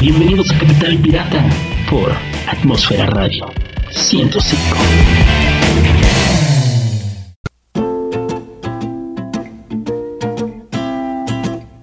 [0.00, 1.44] Bienvenidos a Capital Pirata
[1.90, 2.12] por
[2.46, 3.46] Atmósfera Radio
[3.90, 4.56] 105.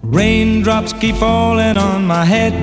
[0.03, 2.53] Raindrops keep falling on my head.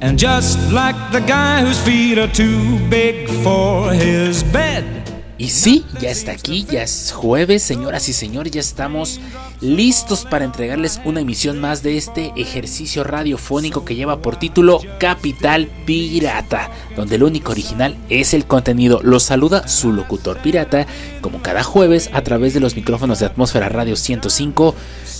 [0.00, 5.05] And just like the guy whose feet are too big for his bed.
[5.38, 9.20] Y sí, ya está aquí, ya es jueves, señoras y señores, ya estamos
[9.60, 15.68] listos para entregarles una emisión más de este ejercicio radiofónico que lleva por título Capital
[15.84, 19.00] Pirata, donde el único original es el contenido.
[19.02, 20.86] Los saluda su locutor pirata,
[21.20, 24.74] como cada jueves, a través de los micrófonos de Atmósfera Radio 105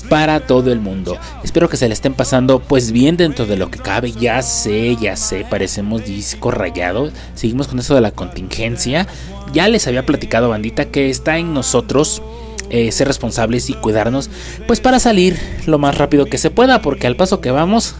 [0.09, 1.19] para todo el mundo.
[1.45, 4.13] Espero que se le estén pasando pues bien dentro de lo que cabe.
[4.13, 7.11] Ya sé, ya sé, parecemos disco rayado.
[7.35, 9.07] Seguimos con eso de la contingencia.
[9.53, 12.23] Ya les había platicado, bandita, que está en nosotros
[12.71, 14.29] eh, ser responsables y cuidarnos,
[14.67, 17.95] pues para salir lo más rápido que se pueda, porque al paso que vamos,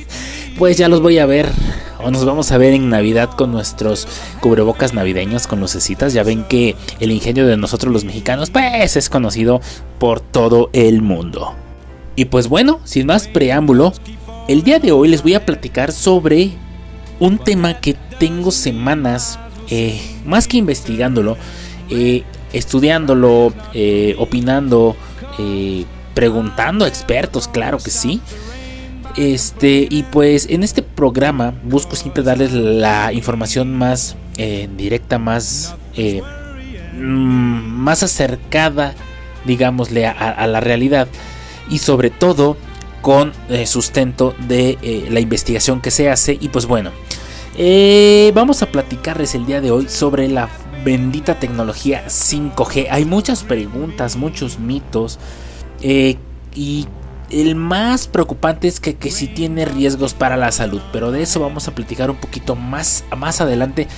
[0.58, 1.48] pues ya los voy a ver
[2.02, 4.06] o nos vamos a ver en Navidad con nuestros
[4.40, 6.12] cubrebocas navideños con lucecitas.
[6.12, 9.60] Ya ven que el ingenio de nosotros los mexicanos, pues es conocido
[9.98, 11.54] por todo el mundo.
[12.16, 13.92] Y pues bueno, sin más preámbulo,
[14.48, 16.52] el día de hoy les voy a platicar sobre
[17.20, 19.38] un tema que tengo semanas,
[19.70, 21.36] eh, más que investigándolo,
[21.88, 24.96] eh, estudiándolo, eh, opinando,
[25.38, 25.84] eh,
[26.14, 28.20] preguntando a expertos, claro que sí.
[29.16, 35.74] Este, y pues en este programa busco siempre darles la información más eh, directa, más,
[35.96, 36.22] eh,
[36.94, 38.94] mm, más acercada,
[39.44, 41.08] digámosle, a, la realidad.
[41.68, 42.56] Y sobre todo
[43.02, 46.38] con eh, sustento de la investigación que se hace.
[46.40, 46.90] Y pues bueno,
[48.34, 50.48] vamos a platicarles el día de hoy sobre la
[50.84, 52.88] bendita tecnología 5G.
[52.90, 55.18] Hay muchas preguntas, muchos mitos.
[56.54, 56.86] Y
[57.32, 60.82] el más preocupante es que, que si tiene riesgos para la salud.
[60.92, 63.88] Pero de eso vamos a platicar un poquito más, más adelante.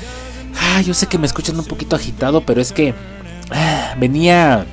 [0.61, 2.95] Ah, yo sé que me escuchan un poquito agitado, pero es que
[3.51, 4.65] ah, venía,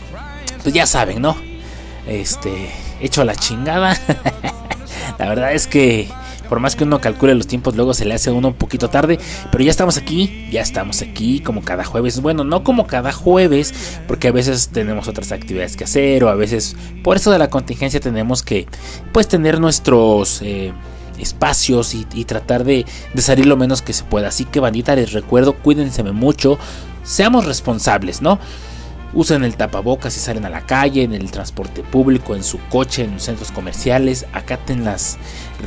[0.61, 1.35] pues ya saben, ¿no?
[2.07, 3.97] Este, hecho a la chingada.
[5.19, 6.07] la verdad es que
[6.51, 8.89] por más que uno calcule los tiempos, luego se le hace a uno un poquito
[8.89, 9.17] tarde.
[9.53, 12.21] Pero ya estamos aquí, ya estamos aquí como cada jueves.
[12.21, 13.73] Bueno, no como cada jueves,
[14.05, 16.75] porque a veces tenemos otras actividades que hacer, o a veces
[17.05, 18.67] por eso de la contingencia tenemos que
[19.13, 20.73] pues tener nuestros eh,
[21.17, 24.27] espacios y, tratar de, de, salir lo menos que se pueda.
[24.27, 26.59] Así que bandita, les recuerdo, cuídense mucho,
[27.01, 28.39] seamos responsables, ¿no?
[29.13, 33.03] Usen el tapabocas si salen a la calle, en el transporte público, en su coche,
[33.03, 34.25] en los centros comerciales.
[34.33, 35.17] Acaten las,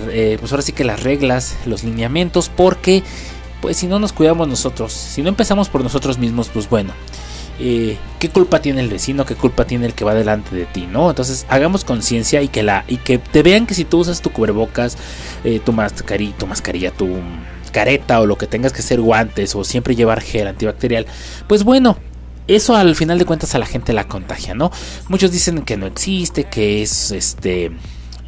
[0.08, 3.02] eh, pues ahora sí que las reglas, los lineamientos, porque
[3.60, 6.92] pues si no nos cuidamos nosotros, si no empezamos por nosotros mismos, pues bueno,
[7.58, 9.24] eh, ¿qué culpa tiene el vecino?
[9.24, 10.88] ¿Qué culpa tiene el que va delante de ti?
[10.90, 11.08] ¿No?
[11.10, 14.30] Entonces hagamos conciencia y que la y que te vean que si tú usas tu
[14.30, 14.98] cubrebocas,
[15.44, 17.08] eh, tu mascarilla, tu mascarilla, tu
[17.72, 21.06] careta o lo que tengas que hacer guantes o siempre llevar gel antibacterial,
[21.46, 21.96] pues bueno,
[22.46, 24.70] eso al final de cuentas a la gente la contagia, ¿no?
[25.08, 27.72] Muchos dicen que no existe, que es este...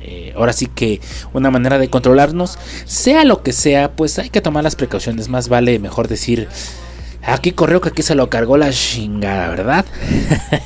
[0.09, 1.01] Eh, ahora sí que
[1.33, 5.29] una manera de controlarnos, sea lo que sea, pues hay que tomar las precauciones.
[5.29, 6.49] Más vale mejor decir,
[7.25, 9.85] aquí correo que aquí se lo cargó la chingada, ¿verdad?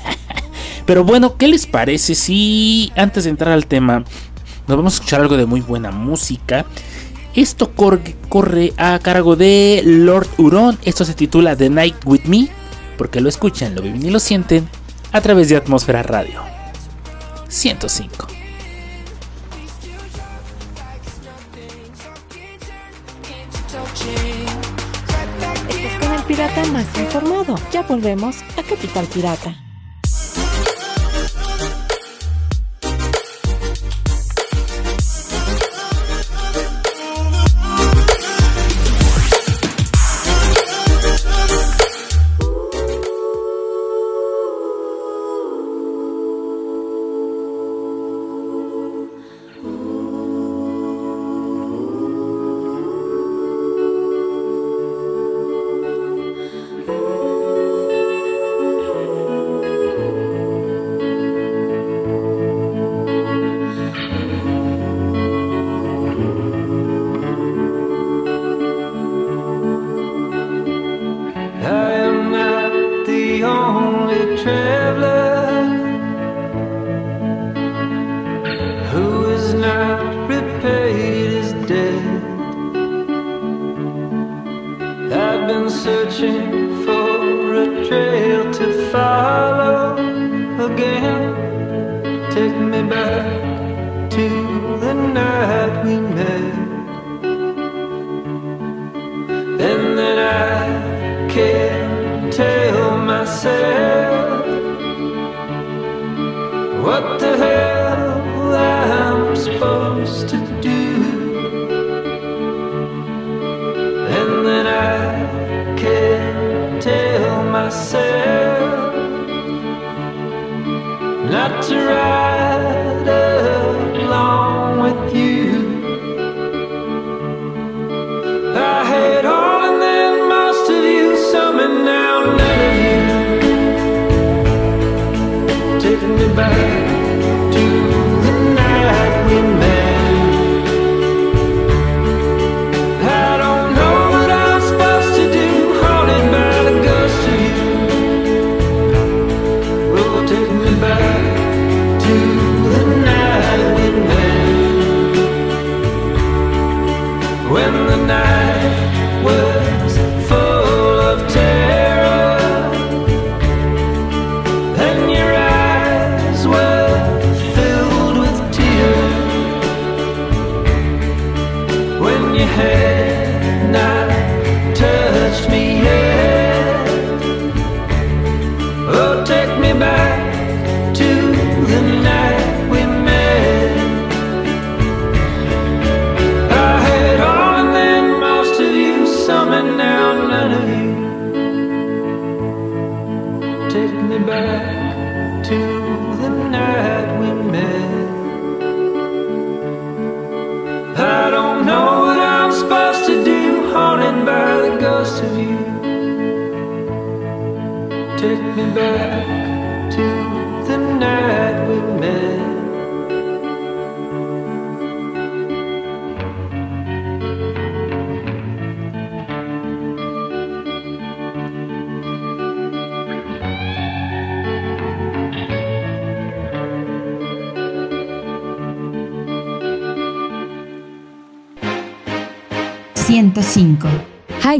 [0.86, 4.04] Pero bueno, ¿qué les parece si antes de entrar al tema
[4.68, 6.66] nos vamos a escuchar algo de muy buena música?
[7.34, 10.78] Esto corre, corre a cargo de Lord Huron.
[10.84, 12.50] Esto se titula The Night With Me
[13.00, 14.68] porque lo escuchan, lo viven y lo sienten
[15.10, 16.42] a través de Atmósfera Radio
[17.48, 18.26] 105.
[25.70, 27.54] Estás con el pirata más informado.
[27.72, 29.69] Ya volvemos a Capital Pirata.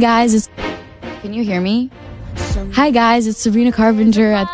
[0.00, 0.48] Guys, it's
[1.20, 1.90] Can you hear me?
[2.72, 4.48] Hi guys, it's Sabrina Carpenter at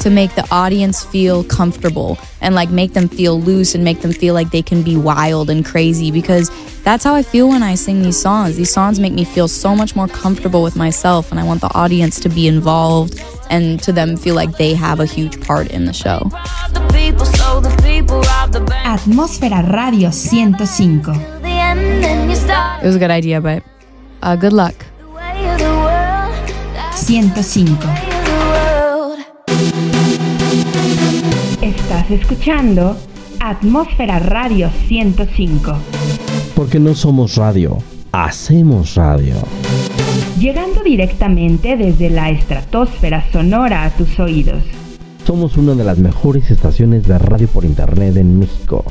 [0.00, 4.12] to make the audience feel comfortable and like make them feel loose and make them
[4.12, 6.50] feel like they can be wild and crazy because
[6.82, 8.56] that's how I feel when I sing these songs.
[8.56, 11.72] These songs make me feel so much more comfortable with myself and I want the
[11.74, 15.86] audience to be involved and to them feel like they have a huge part in
[15.86, 16.28] the show.
[18.84, 21.33] Atmósfera Radio 105.
[22.84, 23.62] It was a good idea, but
[24.22, 24.74] uh, good luck.
[26.94, 27.88] 105.
[31.62, 32.96] Estás escuchando
[33.40, 35.76] Atmósfera Radio 105.
[36.54, 37.78] Porque no somos radio,
[38.12, 39.34] hacemos radio.
[40.38, 44.62] Llegando directamente desde la estratosfera sonora a tus oídos.
[45.26, 48.84] Somos una de las mejores estaciones de radio por internet en México.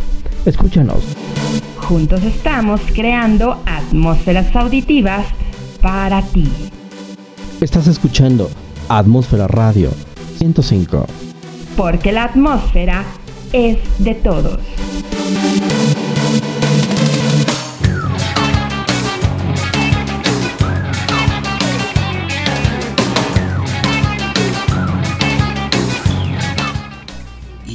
[0.46, 1.04] Escúchanos.
[1.88, 5.26] Juntos estamos creando atmósferas auditivas
[5.82, 6.50] para ti.
[7.60, 8.50] Estás escuchando
[8.88, 9.92] Atmósfera Radio
[10.38, 11.06] 105.
[11.76, 13.04] Porque la atmósfera
[13.52, 14.60] es de todos.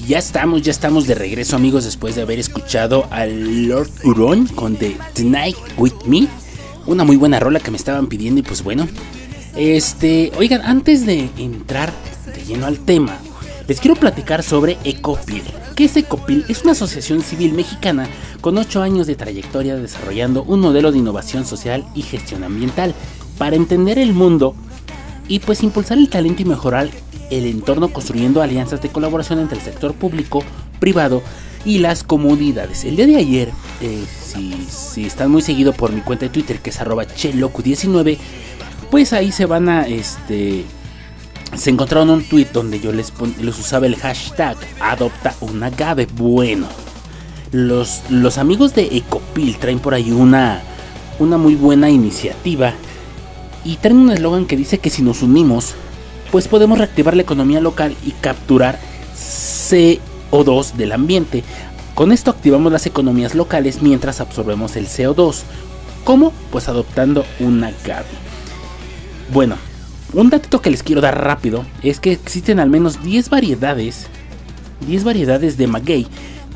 [0.09, 4.75] Ya estamos, ya estamos de regreso amigos después de haber escuchado al Lord Huron con
[4.75, 6.27] The Tonight With Me.
[6.87, 8.89] Una muy buena rola que me estaban pidiendo y pues bueno.
[9.55, 11.93] Este, oigan, antes de entrar
[12.25, 13.19] de lleno al tema,
[13.67, 15.43] les quiero platicar sobre Ecopil.
[15.77, 16.47] ¿Qué es Ecopil?
[16.49, 18.09] Es una asociación civil mexicana
[18.41, 22.95] con 8 años de trayectoria desarrollando un modelo de innovación social y gestión ambiental
[23.37, 24.55] para entender el mundo
[25.29, 26.89] y pues impulsar el talento y mejorar
[27.31, 30.43] el entorno construyendo alianzas de colaboración entre el sector público,
[30.79, 31.23] privado
[31.65, 32.85] y las comunidades.
[32.85, 36.71] El día de ayer, eh, si, están muy seguido por mi cuenta de Twitter que
[36.71, 38.19] es arroba chelocu19,
[38.91, 40.65] pues ahí se van a este
[41.57, 46.07] se encontraron un tweet donde yo les, les usaba el hashtag adopta un agave.
[46.15, 46.67] Bueno,
[47.53, 50.63] los, los amigos de Ecopil traen por ahí una,
[51.19, 52.75] una muy buena iniciativa
[53.65, 55.75] y traen un eslogan que dice que si nos unimos,
[56.31, 58.79] pues podemos reactivar la economía local y capturar
[59.15, 61.45] CO2 del ambiente.
[61.95, 65.43] Con esto activamos las economías locales mientras absorbemos el CO2.
[66.05, 66.33] ¿Cómo?
[66.51, 68.07] Pues adoptando un agave.
[69.33, 69.57] Bueno,
[70.13, 74.07] un dato que les quiero dar rápido es que existen al menos 10 variedades,
[74.87, 76.07] 10 variedades de maguey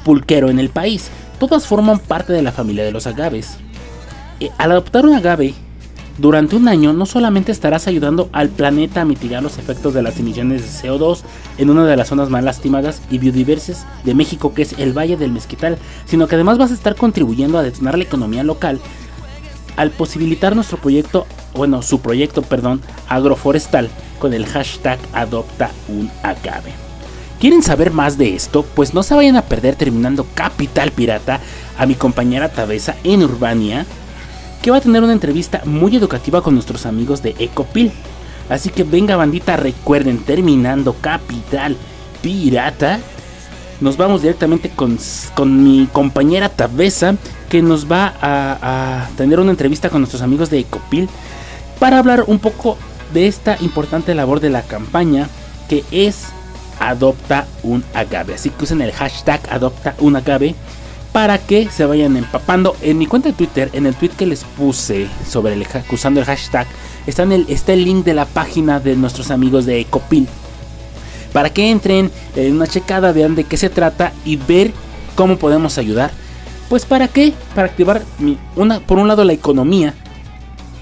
[0.04, 1.10] pulquero en el país.
[1.38, 3.56] Todas forman parte de la familia de los agaves.
[4.40, 5.54] Eh, al adoptar un agave,
[6.18, 10.18] durante un año no solamente estarás ayudando al planeta a mitigar los efectos de las
[10.18, 11.20] emisiones de CO2
[11.58, 15.16] en una de las zonas más lastimadas y biodiversas de México que es el Valle
[15.16, 18.80] del Mezquital, sino que además vas a estar contribuyendo a detonar la economía local
[19.76, 23.88] al posibilitar nuestro proyecto, bueno, su proyecto, perdón, agroforestal
[24.18, 25.70] con el hashtag adopta.
[27.40, 28.64] ¿Quieren saber más de esto?
[28.74, 31.40] Pues no se vayan a perder terminando Capital Pirata
[31.78, 33.86] a mi compañera Tabesa en Urbania
[34.62, 37.92] que va a tener una entrevista muy educativa con nuestros amigos de Ecopil.
[38.48, 41.76] Así que venga bandita, recuerden, terminando Capital
[42.22, 43.00] Pirata,
[43.80, 44.98] nos vamos directamente con,
[45.34, 47.16] con mi compañera Tabesa,
[47.48, 51.08] que nos va a, a, tener una entrevista con nuestros amigos de Ecopil
[51.80, 52.78] para hablar un poco
[53.12, 55.28] de esta importante labor de la campaña
[55.68, 56.26] que es
[56.78, 58.34] Adopta un agave.
[58.34, 60.54] Así que usen el hashtag Adopta un agave
[61.12, 62.74] para que se vayan empapando.
[62.82, 66.26] En mi cuenta de Twitter, en el tweet que les puse sobre el usando el
[66.26, 66.66] hashtag,
[67.06, 70.26] está, el, está el link de la página de nuestros amigos de Ecopil.
[71.32, 74.72] Para que entren en una checada, vean de qué se trata y ver
[75.14, 76.10] cómo podemos ayudar.
[76.68, 77.34] Pues para qué?
[77.54, 78.02] Para activar
[78.56, 79.94] una, por un lado la economía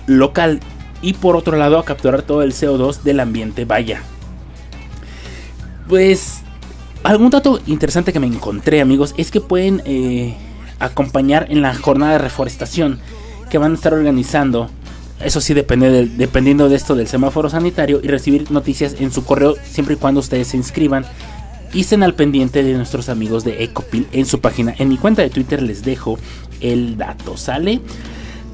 [0.06, 0.60] local
[1.02, 3.64] y por otro lado a capturar todo el CO2 del ambiente.
[3.64, 4.02] Vaya.
[5.88, 6.39] Pues
[7.02, 10.35] algún dato interesante que me encontré, amigos, es que pueden eh,
[10.78, 13.00] acompañar en la jornada de reforestación
[13.50, 14.71] que van a estar organizando.
[15.23, 19.25] Eso sí, depende del, dependiendo de esto del semáforo sanitario y recibir noticias en su
[19.25, 21.04] correo siempre y cuando ustedes se inscriban.
[21.73, 24.75] Y estén al pendiente de nuestros amigos de Ecopil en su página.
[24.78, 26.19] En mi cuenta de Twitter les dejo
[26.61, 27.80] el dato, ¿sale?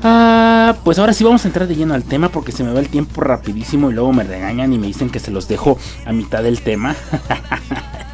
[0.02, 2.80] Ah, pues ahora sí vamos a entrar de lleno al tema porque se me va
[2.80, 6.12] el tiempo rapidísimo y luego me regañan y me dicen que se los dejo a
[6.12, 6.94] mitad del tema.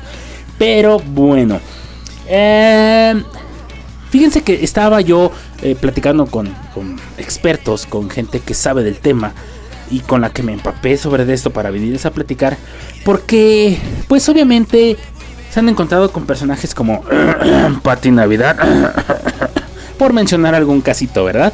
[0.62, 1.58] Pero bueno.
[2.28, 3.20] Eh,
[4.10, 9.32] fíjense que estaba yo eh, platicando con, con, expertos, con gente que sabe del tema
[9.90, 12.56] y con la que me empapé sobre esto para venirles a platicar.
[13.04, 13.76] Porque,
[14.06, 14.96] pues obviamente,
[15.50, 17.02] se han encontrado con personajes como
[17.82, 18.56] Pati Navidad,
[19.98, 21.52] por mencionar algún casito, ¿verdad?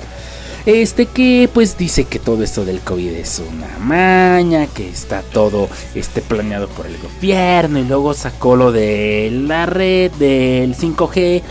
[0.66, 5.68] Este que pues dice que todo esto del COVID es una maña, que está todo
[5.94, 11.42] este planeado por el gobierno y luego sacó lo de la red del 5G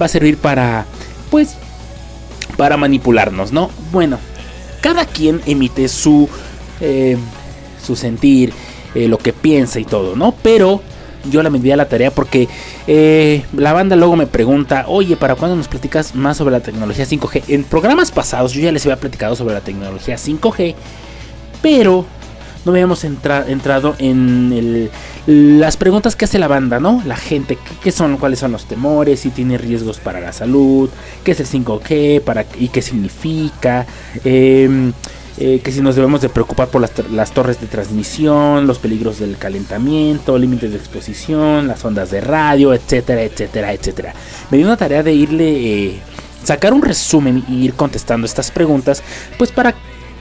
[0.00, 0.86] va a servir para
[1.30, 1.56] pues
[2.56, 3.70] para manipularnos, ¿no?
[3.92, 4.18] Bueno,
[4.80, 6.28] cada quien emite su
[6.80, 7.16] eh,
[7.82, 8.52] su sentir,
[8.94, 10.34] eh, lo que piensa y todo, ¿no?
[10.42, 10.82] Pero
[11.30, 12.48] yo la me a la tarea porque
[12.86, 17.04] eh, la banda luego me pregunta, oye, ¿para cuándo nos platicas más sobre la tecnología
[17.04, 17.42] 5G?
[17.48, 20.74] En programas pasados yo ya les había platicado sobre la tecnología 5G,
[21.62, 22.06] pero
[22.64, 24.90] no habíamos entra entrado en el,
[25.60, 27.02] las preguntas que hace la banda, ¿no?
[27.06, 30.90] La gente, ¿qué, son, cuáles son los temores, si tiene riesgos para la salud,
[31.24, 33.86] qué es el 5G para, y qué significa.
[34.24, 34.92] Eh,
[35.38, 39.18] eh, que si nos debemos de preocupar por las, las, torres de transmisión, los peligros
[39.18, 44.14] del calentamiento, límites de exposición, las ondas de radio, etcétera, etcétera, etcétera.
[44.50, 46.00] Me dio una tarea de irle, eh,
[46.42, 49.02] sacar un resumen y ir contestando estas preguntas,
[49.36, 49.74] pues para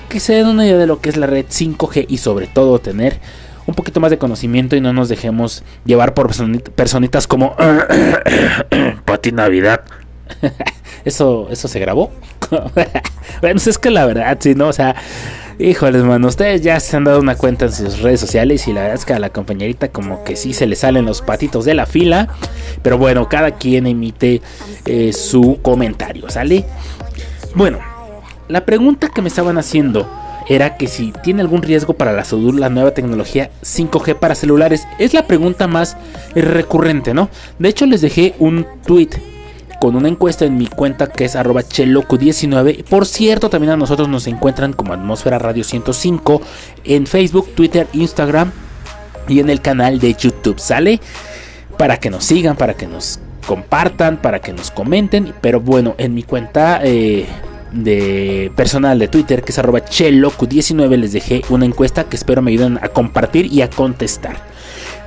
[0.10, 2.80] que se den una idea de lo que es la red 5G y sobre todo
[2.80, 3.20] tener
[3.68, 6.30] un poquito más de conocimiento y no nos dejemos llevar por
[6.76, 7.56] personitas como
[9.06, 9.82] Pati Navidad.
[11.06, 12.12] eso, eso se grabó.
[13.42, 14.68] bueno, es que la verdad, sí, ¿no?
[14.68, 14.96] O sea,
[15.60, 18.82] híjoles, mano, ustedes ya se han dado una cuenta en sus redes sociales y la
[18.82, 21.74] verdad es que a la compañerita como que sí se le salen los patitos de
[21.74, 22.30] la fila.
[22.82, 24.42] Pero bueno, cada quien emite
[24.86, 26.66] eh, su comentario, ¿sale?
[27.54, 27.80] Bueno,
[28.48, 30.10] la pregunta que me estaban haciendo
[30.48, 34.88] era que si tiene algún riesgo para la salud la nueva tecnología 5G para celulares.
[35.00, 35.98] Es la pregunta más
[36.36, 37.30] recurrente, ¿no?
[37.58, 39.10] De hecho, les dejé un tweet
[39.86, 42.86] con una encuesta en mi cuenta que es arroba cheloco19.
[42.86, 46.42] Por cierto, también a nosotros nos encuentran como Atmósfera Radio 105
[46.86, 48.52] en Facebook, Twitter, Instagram
[49.28, 50.58] y en el canal de YouTube.
[50.58, 51.00] ¿Sale?
[51.78, 55.36] Para que nos sigan, para que nos compartan, para que nos comenten.
[55.40, 57.28] Pero bueno, en mi cuenta eh,
[57.72, 62.50] de personal de Twitter, que es arroba cheloco19, les dejé una encuesta que espero me
[62.50, 64.38] ayuden a compartir y a contestar.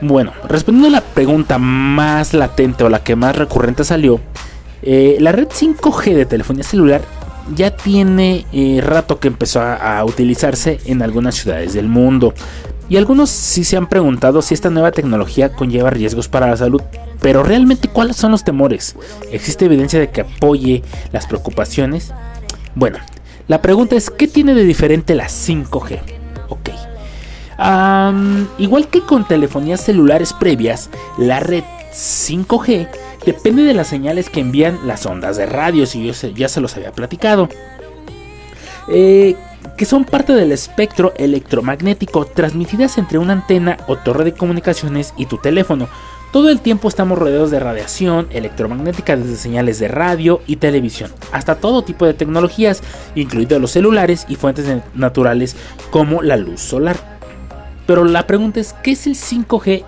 [0.01, 4.21] Bueno, respondiendo a la pregunta más latente o la que más recurrente salió,
[4.83, 7.03] eh, la red 5G de telefonía celular
[7.55, 12.35] ya tiene eh, rato que empezó a, utilizarse en algunas ciudades del mundo.
[12.89, 16.81] Y algunos sí se han preguntado si esta nueva tecnología conlleva riesgos para la salud.
[17.21, 18.97] Pero realmente, ¿cuáles son los temores?
[19.31, 20.83] ¿Existe evidencia de que apoye
[21.13, 22.13] las preocupaciones?
[22.75, 22.99] Bueno,
[23.47, 26.01] la pregunta es, ¿qué tiene de diferente la 5G?
[26.49, 26.71] Ok.
[28.59, 32.89] Igual que con telefonías celulares previas, la red 5G
[33.29, 36.75] depende de las señales que envían las ondas de radio, si yo ya se los
[36.77, 37.51] había platicado.
[38.91, 39.37] Eh,
[39.77, 45.27] que son parte del espectro electromagnético transmitidas entre una antena o torre de comunicaciones y
[45.27, 45.89] tu teléfono.
[46.33, 51.57] Todo el tiempo estamos rodeados de radiación electromagnética desde señales de radio y televisión hasta
[51.57, 52.83] todo tipo de tecnologías,
[53.15, 55.55] incluidos los celulares y fuentes naturales
[55.91, 56.97] como la luz solar.
[57.87, 59.85] Pero la pregunta es, ¿qué es el 5G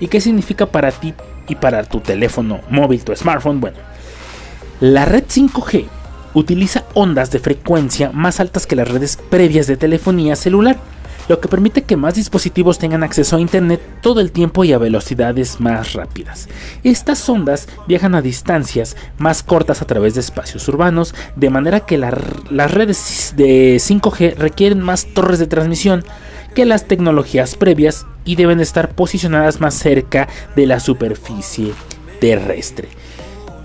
[0.00, 1.14] y qué significa para ti
[1.48, 3.60] y para tu teléfono móvil, tu smartphone?
[3.60, 3.78] Bueno,
[4.80, 5.86] la red 5G
[6.34, 10.76] utiliza ondas de frecuencia más altas que las redes previas de telefonía celular,
[11.28, 14.78] lo que permite que más dispositivos tengan acceso a Internet todo el tiempo y a
[14.78, 16.48] velocidades más rápidas.
[16.84, 21.98] Estas ondas viajan a distancias más cortas a través de espacios urbanos, de manera que
[21.98, 22.16] la-
[22.50, 26.02] las redes de 5G requieren más torres de transmisión
[26.54, 31.72] que las tecnologías previas y deben estar posicionadas más cerca de la superficie
[32.20, 32.88] terrestre.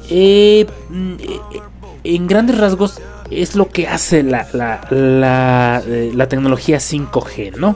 [0.10, 1.40] Eh, mm, eh,
[2.04, 3.00] en grandes rasgos
[3.32, 7.76] es lo que hace la, la- la, eh, la tecnología 5G, ¿no?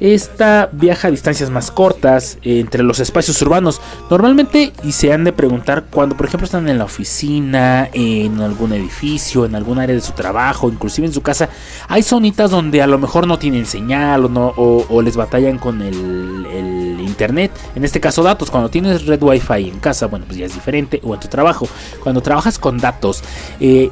[0.00, 3.80] Esta viaja a distancias más cortas eh, entre los espacios urbanos.
[4.10, 8.72] Normalmente, y se han de preguntar cuando, por ejemplo, están en la oficina, en algún
[8.72, 11.48] edificio, en algún área de su trabajo, inclusive en su casa,
[11.88, 15.58] hay zonitas donde a lo mejor no tienen señal o, no, o, o les batallan
[15.58, 17.50] con el, el internet.
[17.74, 18.50] En este caso, datos.
[18.50, 21.00] Cuando tienes red wifi en casa, bueno, pues ya es diferente.
[21.02, 21.66] O en tu trabajo.
[22.02, 23.22] Cuando trabajas con datos,
[23.60, 23.90] eh,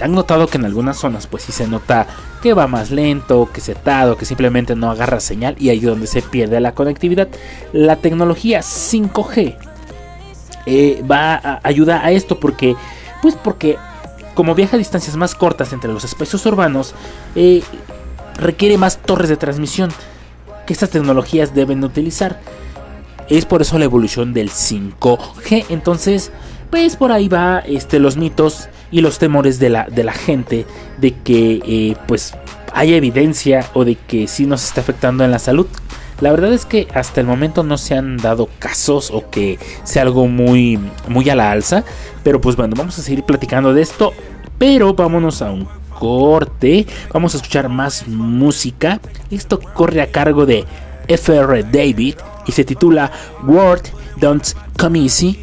[0.00, 2.06] han notado que en algunas zonas pues sí se nota
[2.42, 6.06] que va más lento, que setado, que simplemente no agarra señal y ahí es donde
[6.06, 7.28] se pierde la conectividad.
[7.72, 9.56] La tecnología 5G
[10.66, 12.76] eh, va a a esto porque
[13.22, 13.78] pues porque
[14.34, 16.94] como viaja a distancias más cortas entre los espacios urbanos
[17.34, 17.62] eh,
[18.38, 19.90] requiere más torres de transmisión
[20.66, 22.40] que estas tecnologías deben utilizar.
[23.28, 25.66] Es por eso la evolución del 5G.
[25.70, 26.30] Entonces,
[26.70, 30.66] pues por ahí va este, los mitos y los temores de la, de la gente
[30.98, 32.34] de que eh, pues
[32.72, 35.66] haya evidencia o de que sí nos está afectando en la salud.
[36.20, 40.02] La verdad es que hasta el momento no se han dado casos o que sea
[40.02, 41.84] algo muy, muy a la alza.
[42.22, 44.12] Pero pues bueno, vamos a seguir platicando de esto.
[44.58, 45.68] Pero vámonos a un
[45.98, 46.86] corte.
[47.12, 49.00] Vamos a escuchar más música.
[49.30, 50.64] Esto corre a cargo de
[51.08, 53.10] FR David y se titula
[53.46, 53.82] Word
[54.18, 54.46] Don't
[54.78, 55.38] Come Easy.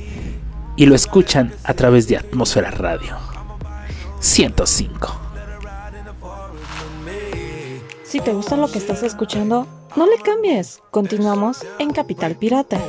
[0.75, 3.32] Y lo escuchan a través de Atmósfera Radio
[4.23, 5.19] 105.
[8.05, 10.81] Si te gusta lo que estás escuchando, no le cambies.
[10.91, 12.79] Continuamos en Capital Pirata.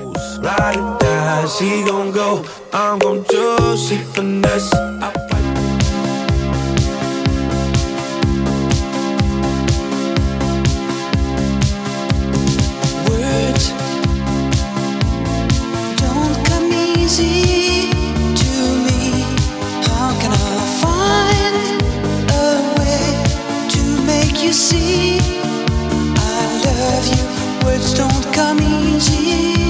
[28.94, 29.63] Come easy.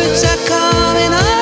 [0.00, 1.39] My words are coming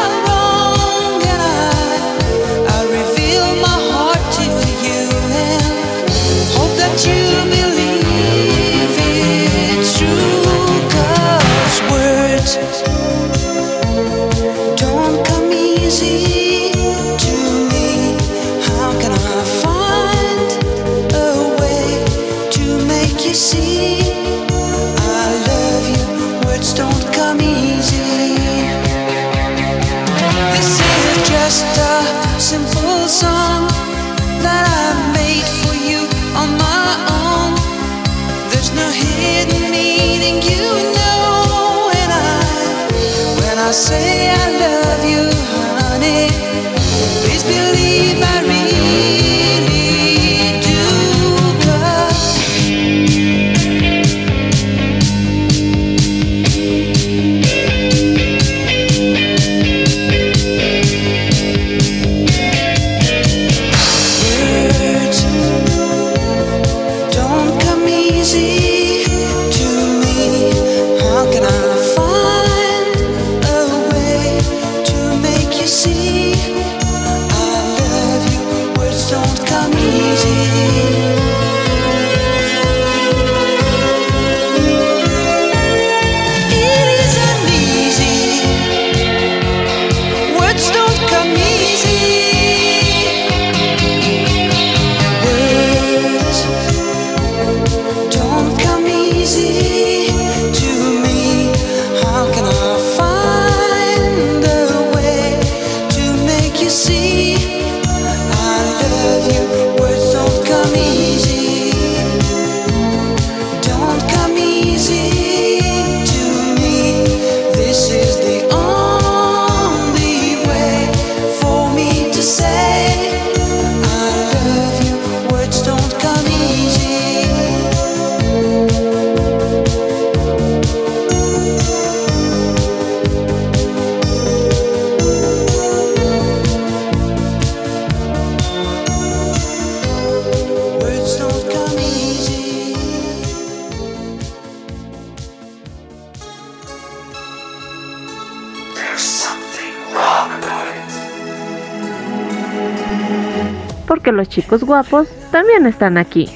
[154.29, 156.27] chicos guapos también están aquí.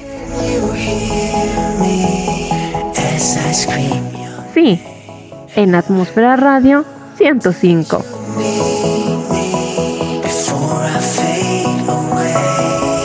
[4.53, 4.81] Sí,
[5.55, 6.85] en Atmósfera Radio
[7.17, 8.03] 105.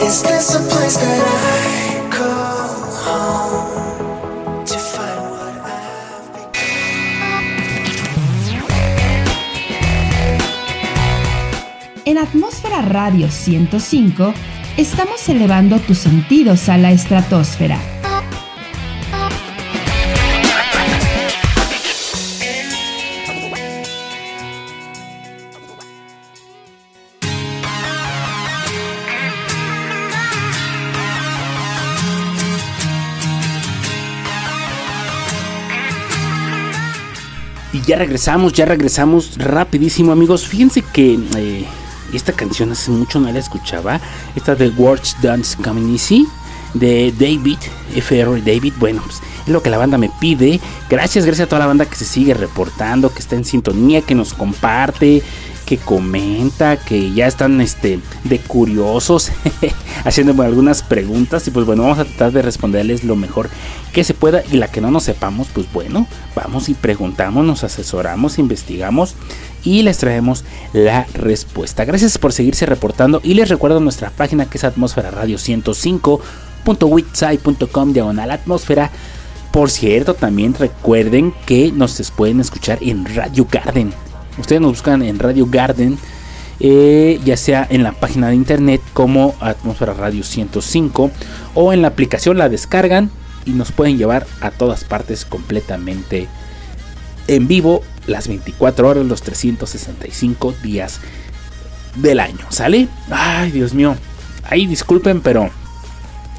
[0.01, 6.29] Is this a place that I call home to find what I've
[12.05, 14.33] En Atmósfera Radio 105
[14.79, 17.77] estamos elevando tus sentidos a la estratosfera.
[37.73, 40.47] Y ya regresamos, ya regresamos rapidísimo amigos.
[40.47, 41.65] Fíjense que eh,
[42.13, 43.99] esta canción hace mucho no la escuchaba.
[44.35, 46.27] Esta de Words Dance Coming Easy
[46.73, 47.57] de David,
[47.95, 48.73] FR David.
[48.79, 50.59] Bueno, pues es lo que la banda me pide.
[50.89, 54.15] Gracias, gracias a toda la banda que se sigue reportando, que está en sintonía, que
[54.15, 55.23] nos comparte,
[55.65, 59.31] que comenta, que ya están este, de curiosos,
[60.03, 61.47] haciéndome algunas preguntas.
[61.47, 63.49] Y pues bueno, vamos a tratar de responderles lo mejor
[63.93, 64.43] que se pueda.
[64.51, 69.15] Y la que no nos sepamos, pues bueno, vamos y preguntamos, nos asesoramos, investigamos
[69.63, 70.43] y les traemos
[70.73, 71.85] la respuesta.
[71.85, 78.31] Gracias por seguirse reportando y les recuerdo nuestra página que es atmósfera radio 105.witsai.com diagonal
[78.31, 78.91] atmósfera.
[79.51, 83.93] Por cierto, también recuerden que nos pueden escuchar en Radio Garden.
[84.37, 85.97] Ustedes nos buscan en Radio Garden,
[86.59, 91.11] eh, ya sea en la página de internet como Atmósfera Radio 105
[91.55, 93.09] o en la aplicación la descargan
[93.45, 96.27] y nos pueden llevar a todas partes completamente
[97.27, 100.99] en vivo las 24 horas, los 365 días
[101.95, 102.45] del año.
[102.49, 102.87] ¿Sale?
[103.09, 103.95] Ay, Dios mío.
[104.43, 105.49] Ahí disculpen, pero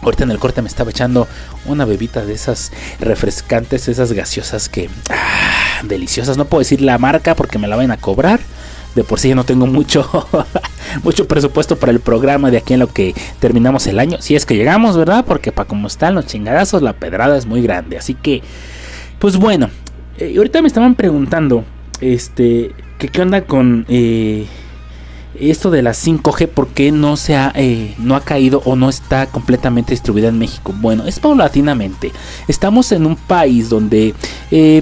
[0.03, 1.29] ahorita en el corte me estaba echando
[1.67, 4.89] una bebita de esas refrescantes, esas gaseosas que...
[5.11, 5.51] Ah,
[5.83, 6.37] deliciosas.
[6.37, 8.41] No puedo decir la marca porque me la van a cobrar.
[8.95, 10.27] De por sí ya no tengo mucho,
[11.05, 14.21] mucho presupuesto para el programa de aquí en lo que terminamos el año.
[14.21, 15.25] Si es que llegamos, ¿verdad?
[15.25, 17.99] Porque para como están los chingadazos, la pedrada es muy grande.
[17.99, 18.43] Así que,
[19.21, 19.71] pues bueno,
[20.21, 21.65] eh, ahorita me estaban preguntando,
[22.03, 24.47] este, qué onda con eh,
[25.35, 28.91] esto de la 5G, por qué no se ha, eh, no ha caído o no
[28.91, 30.75] está completamente distribuida en México.
[30.79, 32.13] Bueno, es paulatinamente.
[32.49, 34.15] Estamos en un país donde,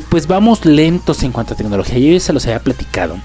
[0.09, 1.99] pues vamos lentos en cuanto a tecnología.
[1.99, 3.17] Yo ya se los había platicado.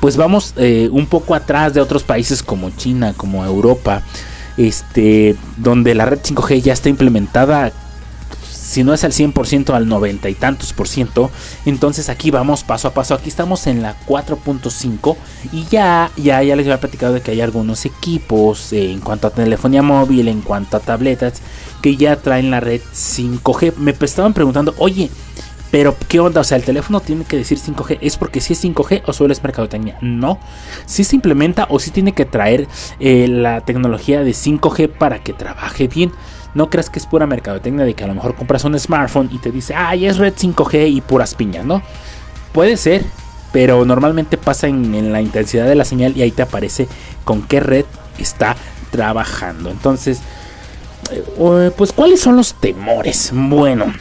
[0.00, 4.02] Pues vamos un poco atrás de otros países como China, como Europa,
[4.56, 7.72] este, donde la red 5G ya está implementada
[8.68, 11.30] si no es al 100%, al 90 y tantos por ciento.
[11.64, 13.14] Entonces aquí vamos paso a paso.
[13.14, 15.16] Aquí estamos en la 4.5
[15.52, 19.26] y ya, ya, ya les había platicado de que hay algunos equipos eh, en cuanto
[19.26, 21.40] a telefonía móvil, en cuanto a tabletas,
[21.80, 23.76] que ya traen la red 5G.
[23.76, 25.10] Me estaban preguntando, oye,
[25.70, 26.42] pero ¿qué onda?
[26.42, 27.98] O sea, el teléfono tiene que decir 5G.
[28.02, 29.96] ¿Es porque si es 5G o solo es mercadotecnia?
[30.02, 30.38] No.
[30.84, 32.68] Si se implementa o si tiene que traer
[33.00, 36.12] eh, la tecnología de 5G para que trabaje bien.
[36.54, 39.38] No creas que es pura mercadotecnia de que a lo mejor compras un smartphone y
[39.38, 41.82] te dice, ay, es red 5G y puras piñas, ¿no?
[42.52, 43.04] Puede ser,
[43.52, 46.88] pero normalmente pasa en, en la intensidad de la señal y ahí te aparece
[47.24, 47.84] con qué red
[48.18, 48.56] está
[48.90, 49.70] trabajando.
[49.70, 50.20] Entonces,
[51.10, 53.30] eh, pues, ¿cuáles son los temores?
[53.32, 53.92] Bueno,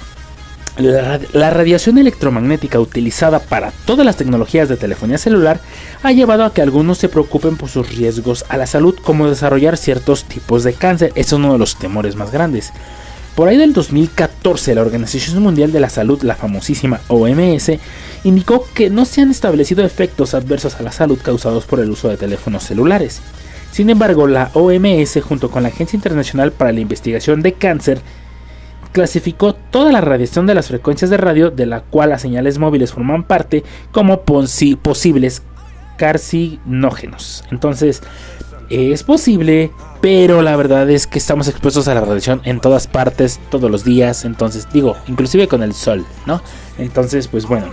[0.78, 5.60] la, radiación electromagnética utilizada para todas las tecnologías de telefonía celular
[6.04, 9.78] ha llevado a que algunos se preocupen por sus riesgos a la salud, como desarrollar
[9.78, 11.12] ciertos tipos de cáncer.
[11.16, 12.72] Es uno de los temores más grandes.
[13.36, 17.72] Por ahí del 2014, la Organización Mundial de la Salud, la famosísima OMS,
[18.24, 22.10] indicó que no se han establecido efectos adversos a la salud causados por el uso
[22.10, 23.22] de teléfonos celulares.
[23.72, 28.02] Sin embargo, la OMS, junto con la Agencia Internacional para la Investigación de Cáncer,
[28.98, 32.94] clasificó toda la radiación de las frecuencias de radio de la cual las señales móviles
[32.94, 35.44] forman parte como posi posibles
[35.98, 37.44] carcinógenos.
[37.52, 38.02] Entonces,
[38.72, 43.40] es posible, pero la verdad es que estamos expuestos a la radiación en todas partes,
[43.52, 44.26] todos los días.
[44.26, 46.42] Entonces, digo, inclusive con el sol, ¿no?
[46.80, 47.68] Entonces, pues bueno.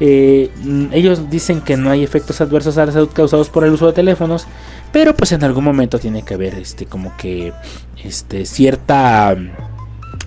[0.00, 0.50] Eh,
[0.92, 3.94] ellos dicen que no hay efectos adversos a la salud causados por el uso de
[3.94, 4.46] teléfonos,
[4.92, 7.54] pero pues en algún momento tiene que haber este como que
[8.04, 9.34] este cierta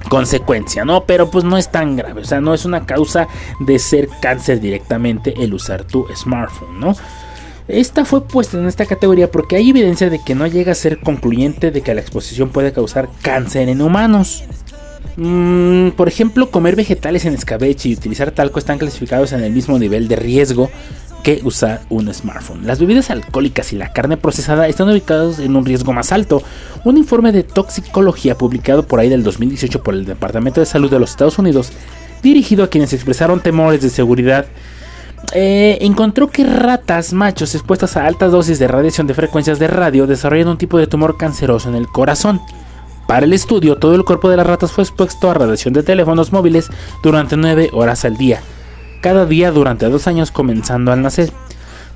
[0.10, 1.06] consecuencia, ¿no?
[1.06, 3.28] Pero pues no es tan grave, o sea, no es una causa
[3.60, 6.96] de ser cáncer directamente el usar tu smartphone, ¿no?
[7.68, 11.00] Esta fue puesta en esta categoría porque hay evidencia de que no llega a ser
[11.00, 14.44] concluyente de que la exposición puede causar cáncer en humanos.
[15.18, 19.78] Mm, por ejemplo, comer vegetales en escabeche y utilizar talco están clasificados en el mismo
[19.78, 20.70] nivel de riesgo,
[21.22, 22.66] que usar un smartphone.
[22.66, 26.44] Las bebidas alcohólicas y la carne procesada están ubicados en un riesgo más alto.
[26.84, 31.00] Un informe de toxicología publicado por ahí del 2018 por el Departamento de Salud de
[31.00, 31.72] los Estados Unidos,
[32.22, 34.46] dirigido a quienes expresaron temores de seguridad,
[35.34, 40.08] eh, encontró que ratas machos expuestas a altas dosis de radiación de frecuencias de radio
[40.08, 42.42] desarrollan un tipo de tumor canceroso en el corazón.
[43.08, 46.32] Para el estudio, todo el cuerpo de las ratas fue expuesto a radiación de teléfonos
[46.32, 46.70] móviles
[47.04, 48.42] durante 9 horas al día,
[49.02, 51.32] cada día durante dos años comenzando al nacer.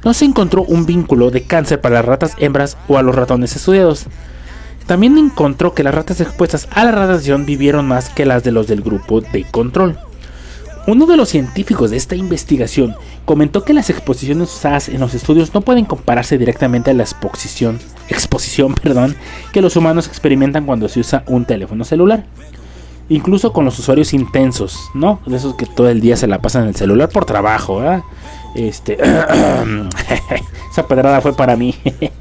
[0.04, 3.56] No se encontró un vínculo de cáncer para las ratas hembras o a los ratones
[3.56, 4.06] estudiados.
[4.86, 8.68] También encontró que las ratas expuestas a la radiación vivieron más que las de los
[8.68, 9.98] del grupo de control.
[10.88, 15.52] Uno de los científicos de esta investigación comentó que las exposiciones usadas en los estudios
[15.56, 19.16] no pueden compararse directamente a la exposición, exposición perdón,
[19.52, 22.26] que los humanos experimentan cuando se usa un teléfono celular.
[23.08, 25.20] Incluso con los usuarios intensos, ¿no?
[25.26, 28.04] De esos que todo el día se la pasan en el celular por trabajo, ¿verdad?
[28.56, 28.98] Este.
[30.72, 31.76] esa pedrada fue para mí.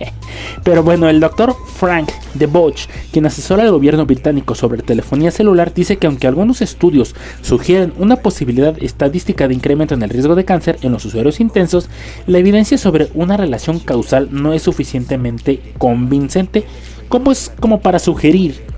[0.65, 5.97] Pero bueno, el doctor Frank DeBoch, quien asesora al gobierno británico sobre telefonía celular, dice
[5.97, 10.79] que aunque algunos estudios sugieren una posibilidad estadística de incremento en el riesgo de cáncer
[10.83, 11.89] en los usuarios intensos,
[12.27, 16.65] la evidencia sobre una relación causal no es suficientemente convincente
[17.09, 18.74] como, es, como para sugerir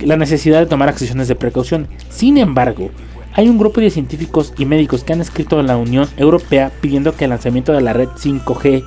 [0.00, 1.88] la necesidad de tomar acciones de precaución.
[2.08, 2.90] Sin embargo,
[3.32, 7.14] hay un grupo de científicos y médicos que han escrito a la Unión Europea pidiendo
[7.14, 8.84] que el lanzamiento de la red 5G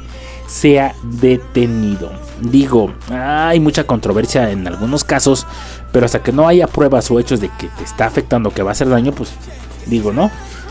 [0.47, 2.11] sea detenido.
[2.41, 5.47] Digo, hay mucha controversia en algunos casos,
[5.91, 8.71] pero hasta que no haya pruebas o hechos de que te está afectando, que va
[8.71, 9.31] a hacer daño, pues
[9.85, 10.29] digo, ¿no?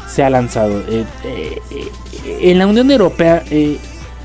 [0.08, 0.80] Se ha lanzado.
[0.88, 3.42] Eh, eh, eh, en la Unión Europea,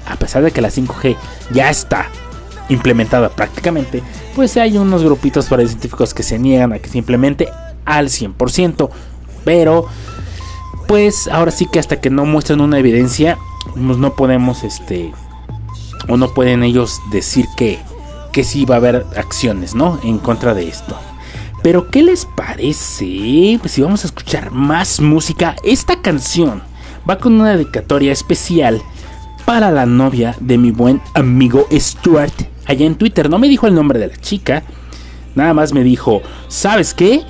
[0.05, 1.15] a pesar de que la 5G
[1.53, 2.07] ya está
[2.69, 4.03] implementada prácticamente,
[4.35, 7.47] pues hay unos grupitos para científicos que se niegan a que se implemente
[7.85, 8.89] al 100%.
[9.45, 9.85] Pero,
[10.87, 13.37] pues ahora sí que hasta que no muestren una evidencia,
[13.73, 15.13] pues no podemos, este,
[16.07, 17.79] o no pueden ellos decir que,
[18.31, 19.99] que sí va a haber acciones, ¿no?
[20.03, 20.97] En contra de esto.
[21.63, 23.57] Pero, ¿qué les parece?
[23.59, 26.61] Pues si vamos a escuchar más música, esta canción
[27.09, 28.81] va con una dedicatoria especial
[29.45, 32.33] para la novia de mi buen amigo Stuart
[32.67, 33.29] allá en Twitter.
[33.29, 34.63] No me dijo el nombre de la chica,
[35.35, 37.23] nada más me dijo, ¿sabes qué?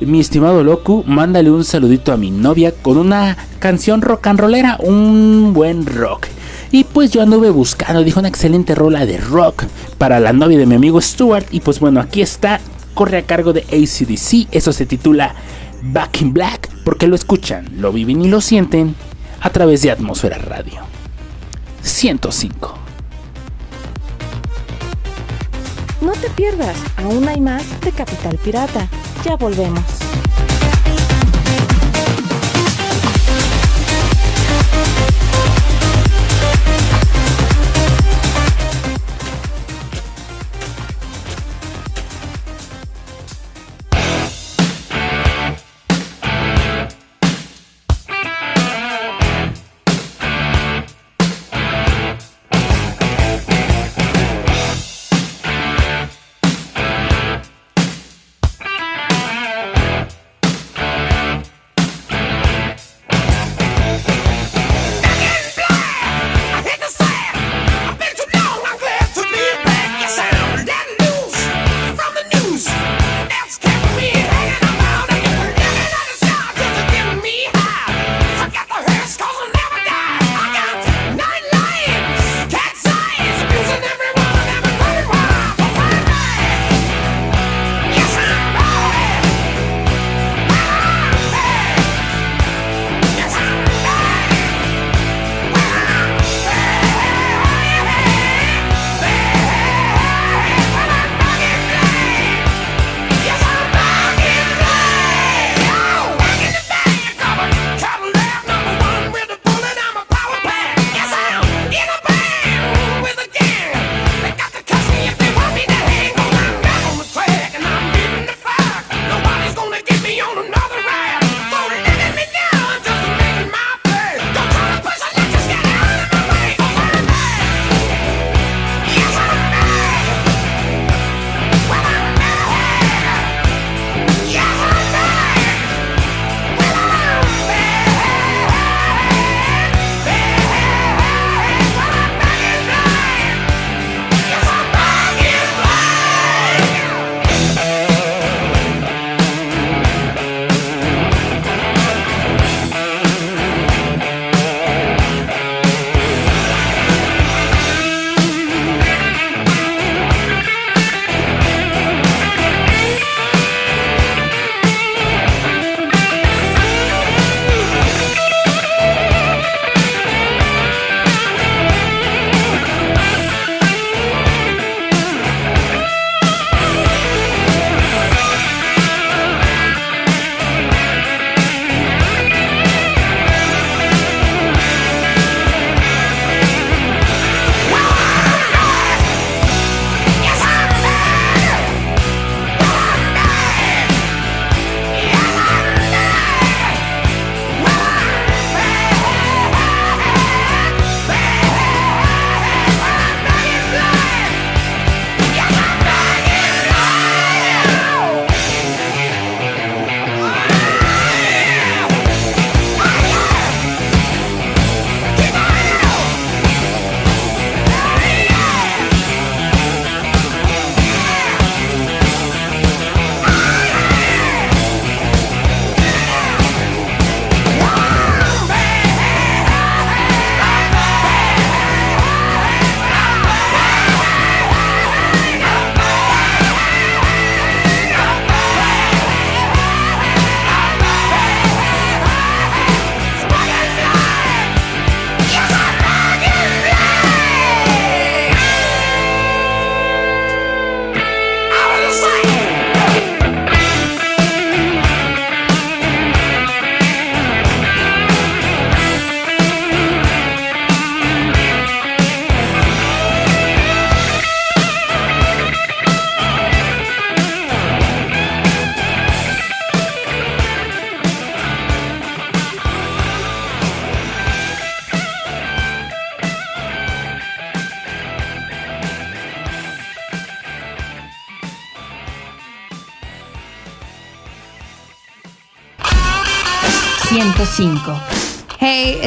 [0.00, 4.76] Mi estimado Loku, mándale un saludito a mi novia con una canción rock and rollera,
[4.80, 6.28] un buen rock.
[6.70, 9.64] Y pues yo anduve buscando, dijo una excelente rola de rock
[9.96, 11.46] para la novia de mi amigo Stuart.
[11.50, 12.60] Y pues bueno, aquí está,
[12.94, 14.54] corre a cargo de ACDC.
[14.54, 15.34] Eso se titula
[15.82, 18.94] Back in Black, porque lo escuchan, lo viven y lo sienten
[19.40, 20.80] a través de Atmósfera Radio
[21.82, 22.77] 105.
[26.00, 28.86] No te pierdas, aún hay más de Capital Pirata.
[29.24, 29.82] Ya volvemos.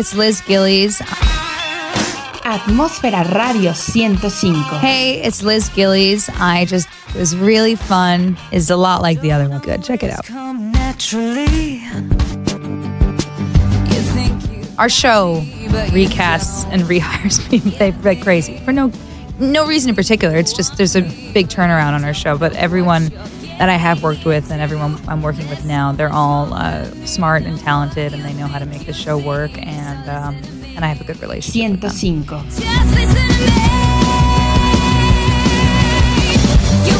[0.01, 0.97] It's Liz Gillies.
[2.41, 4.81] Atmósfera Radio 105.
[4.81, 6.27] Hey, it's Liz Gillies.
[6.39, 8.35] I just it was really fun.
[8.51, 9.61] It's a lot like the other one.
[9.61, 10.27] Good, check it out.
[14.79, 15.41] Our show
[15.93, 18.91] recasts and rehires me they like crazy for no
[19.39, 20.35] no reason in particular.
[20.35, 23.11] It's just there's a big turnaround on our show, but everyone
[23.61, 27.43] that I have worked with and everyone I'm working with now, they're all uh, smart
[27.43, 30.35] and talented, and they know how to make the show work, and um,
[30.75, 31.53] and I have a good relationship.
[31.71, 31.91] with them.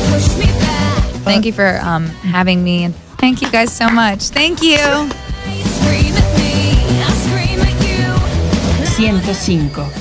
[0.05, 1.23] 105.
[1.23, 4.25] Thank you for um, having me, and thank you guys so much.
[4.25, 4.77] Thank you.
[9.57, 10.00] 105.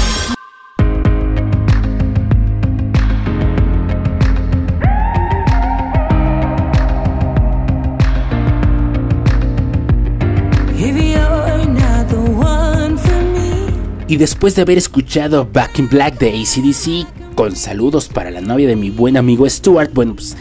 [14.11, 18.67] Y después de haber escuchado Back in Black de ACDC, con saludos para la novia
[18.67, 20.35] de mi buen amigo Stuart, bueno, pues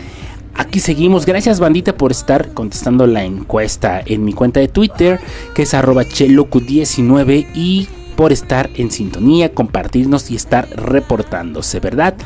[0.56, 1.24] aquí seguimos.
[1.24, 5.20] Gracias, bandita, por estar contestando la encuesta en mi cuenta de Twitter,
[5.54, 12.16] que es arroba chelocu19, y por estar en sintonía, compartirnos y estar reportándose, ¿verdad?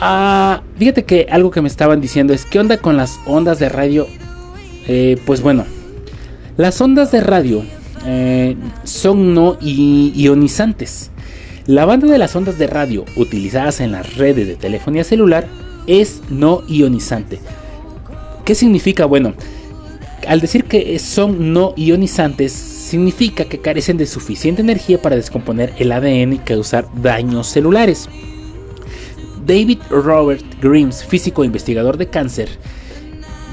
[0.00, 3.68] Ah, fíjate que algo que me estaban diciendo es, ¿qué onda con las ondas de
[3.68, 4.08] radio?
[4.88, 5.64] Eh, pues bueno,
[6.56, 7.62] las ondas de radio
[8.06, 11.10] eh, son no ionizantes.
[11.66, 15.48] La banda de las ondas de radio utilizadas en las redes de telefonía celular
[15.88, 17.40] es no ionizante.
[18.44, 19.06] ¿Qué significa?
[19.06, 19.34] Bueno,
[20.28, 25.90] al decir que son no ionizantes, significa que carecen de suficiente energía para descomponer el
[25.90, 28.08] ADN y causar daños celulares.
[29.44, 32.48] David Robert Grimes, físico e investigador de cáncer,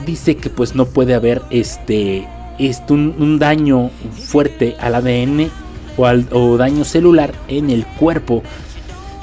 [0.05, 2.27] dice que pues no puede haber este,
[2.59, 5.49] este un, daño fuerte al ADN
[5.97, 8.43] o, al- o daño celular en el cuerpo.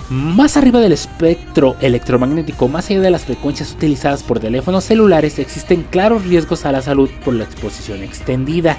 [0.09, 5.85] Más arriba del espectro electromagnético, más allá de las frecuencias utilizadas por teléfonos celulares, existen
[5.89, 8.77] claros riesgos a la salud por la exposición extendida.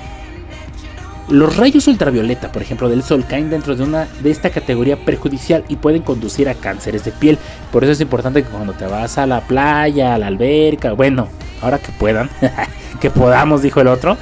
[1.32, 5.64] Los rayos ultravioleta, por ejemplo, del sol caen dentro de una de esta categoría perjudicial
[5.70, 7.38] y pueden conducir a cánceres de piel.
[7.72, 11.30] Por eso es importante que cuando te vas a la playa, a la alberca, bueno,
[11.62, 12.30] ahora que puedan,
[13.00, 14.18] que podamos, dijo el otro,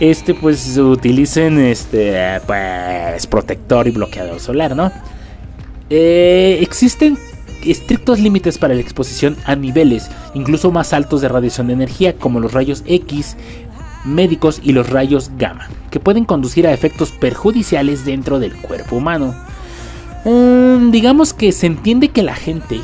[0.00, 4.90] este pues utilicen este pues protector y bloqueador solar, ¿no?
[5.90, 7.18] Eh, existen
[7.62, 12.40] estrictos límites para la exposición a niveles incluso más altos de radiación de energía como
[12.40, 13.36] los rayos X
[14.04, 19.34] médicos y los rayos gamma, que pueden conducir a efectos perjudiciales dentro del cuerpo humano.
[20.24, 22.80] Mm, digamos que se entiende que la gente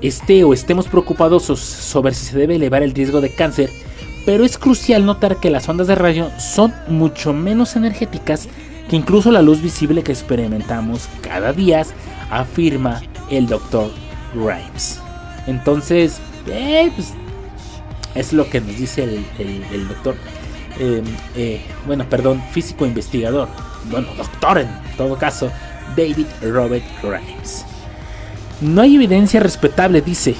[0.00, 3.70] esté o estemos preocupados so- sobre si se debe elevar el riesgo de cáncer,
[4.24, 8.48] pero es crucial notar que las ondas de radio son mucho menos energéticas
[8.88, 11.82] que incluso la luz visible que experimentamos cada día,
[12.30, 13.90] afirma el doctor
[14.34, 15.00] Grimes.
[15.46, 16.18] Entonces,
[16.48, 17.12] eh, pues,
[18.16, 20.16] es lo que nos dice el, doctor,
[20.78, 21.02] eh,
[21.36, 23.48] eh, bueno, perdón, físico investigador,
[23.90, 25.50] bueno, doctor en todo caso,
[25.96, 27.64] David Robert Grimes.
[28.60, 30.34] No hay evidencia respetable, dice,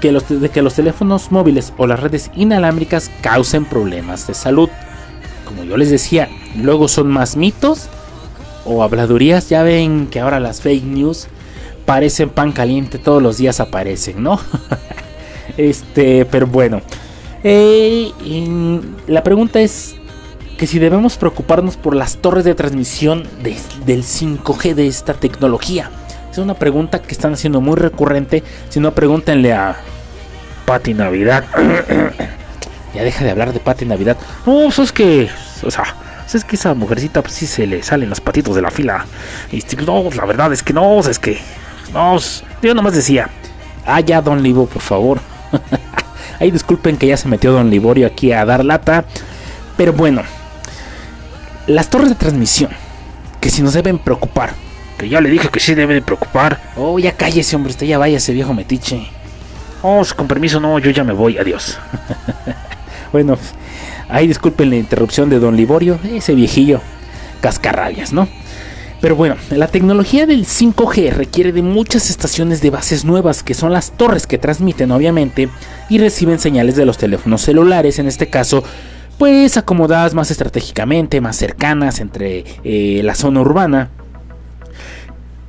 [0.00, 4.68] que los, de que los teléfonos móviles o las redes inalámbricas causen problemas de salud.
[5.44, 7.88] Como yo les decía, luego son más mitos
[8.64, 9.48] o habladurías.
[9.48, 11.26] Ya ven que ahora las fake news
[11.84, 14.40] parecen pan caliente, todos los días aparecen, ¿no?
[15.56, 16.80] este, pero bueno.
[17.44, 18.12] Eh,
[19.06, 19.94] la pregunta es
[20.56, 25.90] que si debemos preocuparnos por las torres de transmisión de- del 5G de esta tecnología.
[26.32, 28.42] Es una pregunta que están haciendo muy recurrente.
[28.68, 29.76] Si no, pregúntenle a
[30.66, 31.44] Pati Navidad.
[32.94, 34.16] ya deja de hablar de Pati Navidad.
[34.46, 35.28] No, pues es que,
[35.64, 35.84] o sea,
[36.22, 39.06] pues es que esa mujercita pues sí se le salen los patitos de la fila.
[39.52, 41.38] Y sí, no, la verdad es que no, sea, es que,
[41.94, 43.30] no, pues, yo nomás decía,
[43.86, 45.20] ah, don Livo, por favor.
[46.40, 49.04] Ahí disculpen que ya se metió don Liborio aquí a dar lata.
[49.76, 50.22] Pero bueno,
[51.66, 52.70] las torres de transmisión,
[53.40, 54.54] que si nos deben preocupar,
[54.98, 56.60] que ya le dije que sí debe de preocupar.
[56.76, 59.08] Oh, ya cállese, hombre, usted ya vaya ese viejo metiche.
[59.82, 61.78] Oh, con permiso, no, yo ya me voy, adiós.
[63.12, 63.38] bueno,
[64.08, 66.80] ahí disculpen la interrupción de don Liborio, ese viejillo
[67.40, 68.28] cascarrabias, ¿no?
[69.00, 73.72] Pero bueno, la tecnología del 5G requiere de muchas estaciones de bases nuevas, que son
[73.72, 75.48] las torres que transmiten obviamente
[75.88, 78.64] y reciben señales de los teléfonos celulares, en este caso,
[79.16, 83.90] pues acomodadas más estratégicamente, más cercanas entre eh, la zona urbana.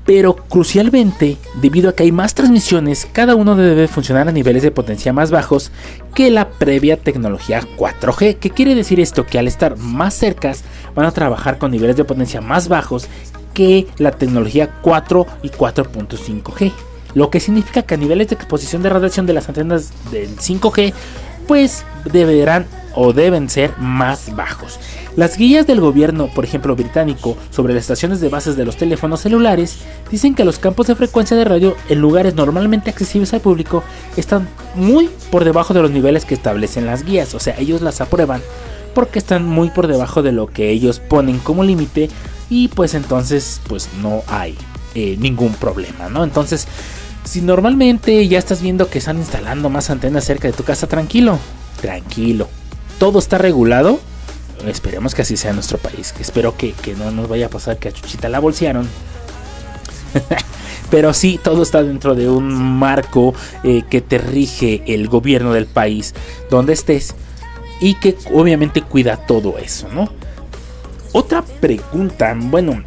[0.06, 4.72] Pero crucialmente, debido a que hay más transmisiones, cada uno debe funcionar a niveles de
[4.72, 5.72] potencia más bajos
[6.16, 8.38] que la previa tecnología 4G.
[8.38, 9.28] ¿Qué quiere decir esto?
[9.28, 10.64] Que al estar más cercas
[10.96, 13.08] van a trabajar con niveles de potencia más bajos
[13.60, 16.72] que la tecnología 4 y 4.5G.
[17.14, 20.94] Lo que significa que a niveles de exposición de radiación de las antenas del 5G
[21.46, 24.80] pues deberán o deben ser más bajos.
[25.18, 29.20] Las guías del gobierno, por ejemplo británico, sobre las estaciones de bases de los teléfonos
[29.20, 29.80] celulares,
[30.10, 33.84] dicen que los campos de frecuencia de radio en lugares normalmente accesibles al público
[34.16, 38.00] están muy por debajo de los niveles que establecen las guías, o sea, ellos las
[38.00, 38.42] aprueban
[38.96, 42.10] porque están muy por debajo de lo que ellos ponen como límite
[42.50, 44.58] y pues entonces pues no hay
[44.96, 46.24] eh, ningún problema, ¿no?
[46.24, 46.68] Entonces,
[47.24, 51.38] si normalmente ya estás viendo que están instalando más antenas cerca de tu casa, tranquilo,
[51.82, 52.48] tranquilo.
[52.98, 54.00] Todo está regulado.
[54.68, 56.14] Esperemos que así sea en nuestro país.
[56.20, 58.90] Espero que, que no nos vaya a pasar que a Chuchita la bolsearon.
[60.90, 63.34] Pero sí, todo está dentro de un marco
[63.64, 66.16] eh, que te rige el gobierno del país
[66.50, 67.16] donde estés
[67.80, 70.12] y que obviamente cuida todo eso, ¿no?
[71.12, 72.84] Otra pregunta, bueno,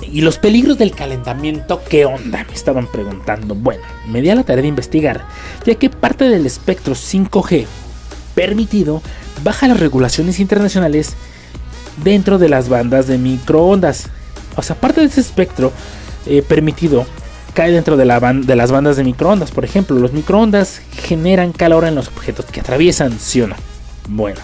[0.00, 2.44] ¿y los peligros del calentamiento qué onda?
[2.44, 3.54] Me estaban preguntando.
[3.54, 5.26] Bueno, me di a la tarea de investigar,
[5.64, 7.66] ya que parte del espectro 5G
[8.34, 9.02] permitido
[9.42, 11.14] baja las regulaciones internacionales
[12.04, 14.08] dentro de las bandas de microondas.
[14.56, 15.72] O sea, parte de ese espectro
[16.26, 17.04] eh, permitido
[17.54, 19.50] cae dentro de, de las bandas de microondas.
[19.50, 23.56] Por ejemplo, los microondas generan calor en los objetos que atraviesan, ¿sí o no?
[24.08, 24.40] Bueno,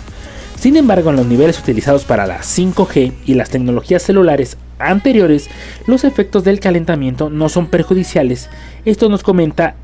[0.58, 5.48] sin embargo, en los niveles utilizados para la 5G y las tecnologías celulares anteriores,
[5.86, 8.50] los efectos del calentamiento no son perjudiciales.
[8.84, 9.76] Esto nos comenta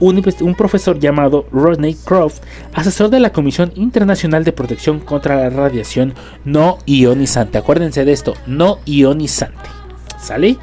[0.00, 2.42] un, un, profesor llamado Rodney Croft,
[2.74, 6.14] asesor de la Comisión Internacional de Protección contra la Radiación
[6.44, 7.58] No Ionizante.
[7.58, 9.70] Acuérdense de esto, no ionizante.
[10.20, 10.56] ¿Sale?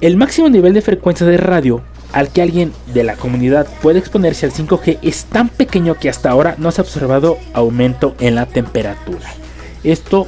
[0.00, 4.46] El máximo nivel de frecuencia de radio al que alguien de la comunidad puede exponerse
[4.46, 8.46] al 5G es tan pequeño que hasta ahora no se ha observado aumento en la
[8.46, 9.28] temperatura.
[9.82, 10.26] Esto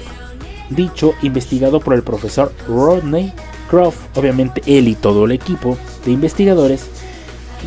[0.70, 3.32] dicho, investigado por el profesor Rodney
[3.70, 6.86] Croft, obviamente él y todo el equipo de investigadores,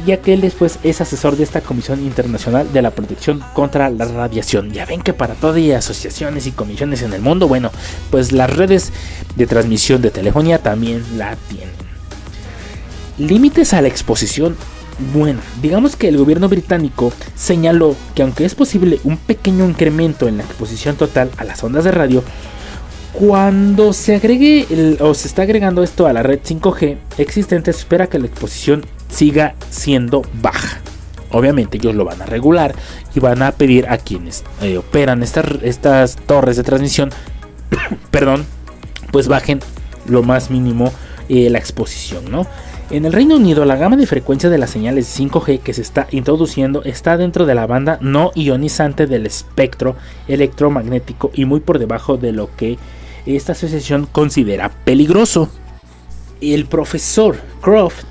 [0.06, 4.06] ya que él después es asesor de esta Comisión Internacional de la Protección contra la
[4.06, 4.72] Radiación.
[4.72, 7.72] Ya ven que para todas hay asociaciones y comisiones en el mundo, bueno,
[8.12, 8.92] pues las redes
[9.36, 11.87] de transmisión de telefonía también la tienen.
[13.18, 14.56] Límites a la exposición.
[15.14, 20.38] Bueno, digamos que el gobierno británico señaló que aunque es posible un pequeño incremento en
[20.38, 22.24] la exposición total a las ondas de radio,
[23.14, 28.20] cuando se agregue o se está agregando esto a la red 5G existente, espera que
[28.20, 30.80] la exposición siga siendo baja.
[31.32, 32.76] Obviamente ellos lo van a regular
[33.16, 37.10] y van a pedir a quienes eh, operan estas, estas torres de transmisión,
[38.12, 38.46] perdón,
[39.12, 39.60] pues bajen
[40.08, 40.92] lo más mínimo
[41.28, 42.48] eh, la exposición, ¿no?
[42.90, 46.08] En el Reino Unido, la gama de frecuencia de las señales 5G que se está
[46.12, 49.98] introduciendo está dentro de la banda no ionizante del espectro
[50.30, 52.78] electromagnético y muy por debajo de lo que
[53.26, 55.50] esta asociación considera peligroso.
[56.40, 58.06] El profesor Croft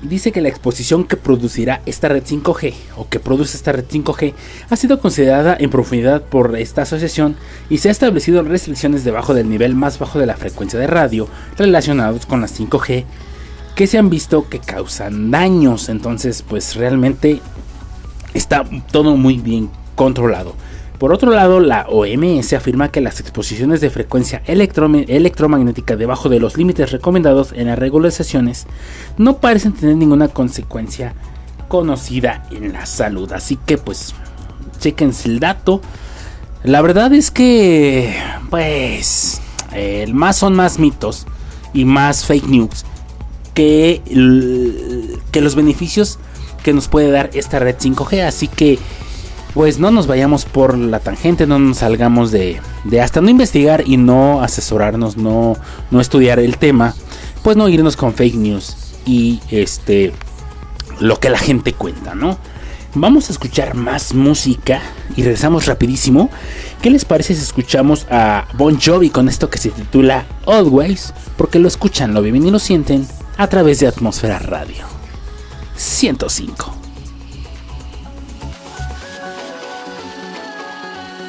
[0.00, 4.32] dice que la exposición que producirá esta red 5G o que produce esta red 5G
[4.70, 7.36] ha sido considerada en profundidad por esta asociación
[7.68, 11.28] y se ha establecido restricciones debajo del nivel más bajo de la frecuencia de radio
[11.58, 13.04] relacionados con las 5G
[13.74, 15.88] que se han visto que causan daños.
[15.88, 17.40] Entonces, pues realmente
[18.34, 20.54] está todo muy bien controlado.
[20.98, 26.56] Por otro lado, la OMS afirma que las exposiciones de frecuencia electromagnética debajo de los
[26.56, 28.66] límites recomendados en las regularizaciones
[29.18, 31.14] no parecen tener ninguna consecuencia
[31.66, 33.32] conocida en la salud.
[33.32, 34.14] Así que pues,
[34.78, 35.80] chequense el dato.
[36.62, 38.14] La verdad es que,
[38.48, 39.40] pues,
[39.72, 41.26] el más son más mitos
[41.74, 42.84] y más fake news
[43.54, 44.02] que,
[45.30, 46.18] que los beneficios
[46.62, 48.26] que nos puede dar esta red 5G.
[48.26, 48.78] Así que,
[49.54, 53.84] pues no nos vayamos por la tangente, no nos salgamos de, de hasta no investigar
[53.86, 55.56] y no asesorarnos, no,
[55.90, 56.94] no estudiar el tema,
[57.42, 60.12] pues no irnos con fake news y este
[61.00, 62.38] lo que la gente cuenta, ¿no?
[62.94, 64.80] Vamos a escuchar más música
[65.16, 66.30] y regresamos rapidísimo.
[66.82, 71.14] ¿Qué les parece si escuchamos a Bon Jovi con esto que se titula Always?
[71.38, 73.06] Porque lo escuchan, lo viven y lo sienten
[73.42, 74.86] a través de Atmósfera Radio
[75.74, 76.72] 105.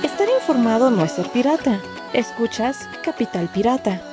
[0.03, 1.80] Estar informado no es ser pirata.
[2.14, 4.12] Escuchas Capital Pirata.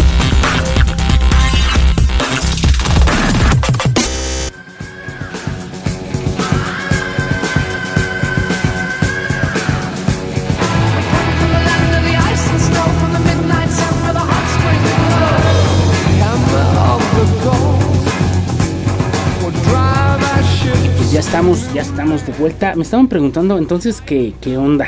[21.91, 22.73] Estamos, de vuelta.
[22.75, 24.87] Me estaban preguntando entonces qué, qué onda.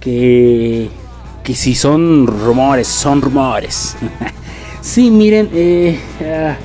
[0.00, 0.88] Que,
[1.44, 3.96] que si son rumores, son rumores.
[4.80, 6.56] sí, miren, eh, ah,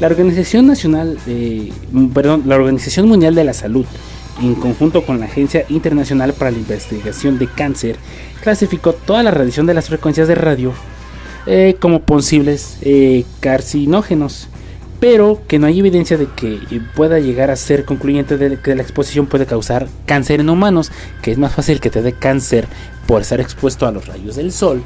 [0.00, 1.18] la Organización Nacional,
[2.14, 3.84] perdón, la Organización Mundial de la Salud,
[4.42, 7.96] en conjunto con la Agencia Internacional para la Investigación de Cáncer,
[8.42, 10.72] clasificó toda la radiación de las frecuencias de radio
[11.46, 14.48] eh, como posibles eh, carcinógenos,
[15.08, 16.58] pero que no hay evidencia de que
[16.96, 20.90] pueda llegar a ser concluyente de que la exposición puede causar cáncer en humanos,
[21.22, 22.66] que es más fácil que te dé cáncer
[23.06, 24.82] por estar expuesto a los rayos del sol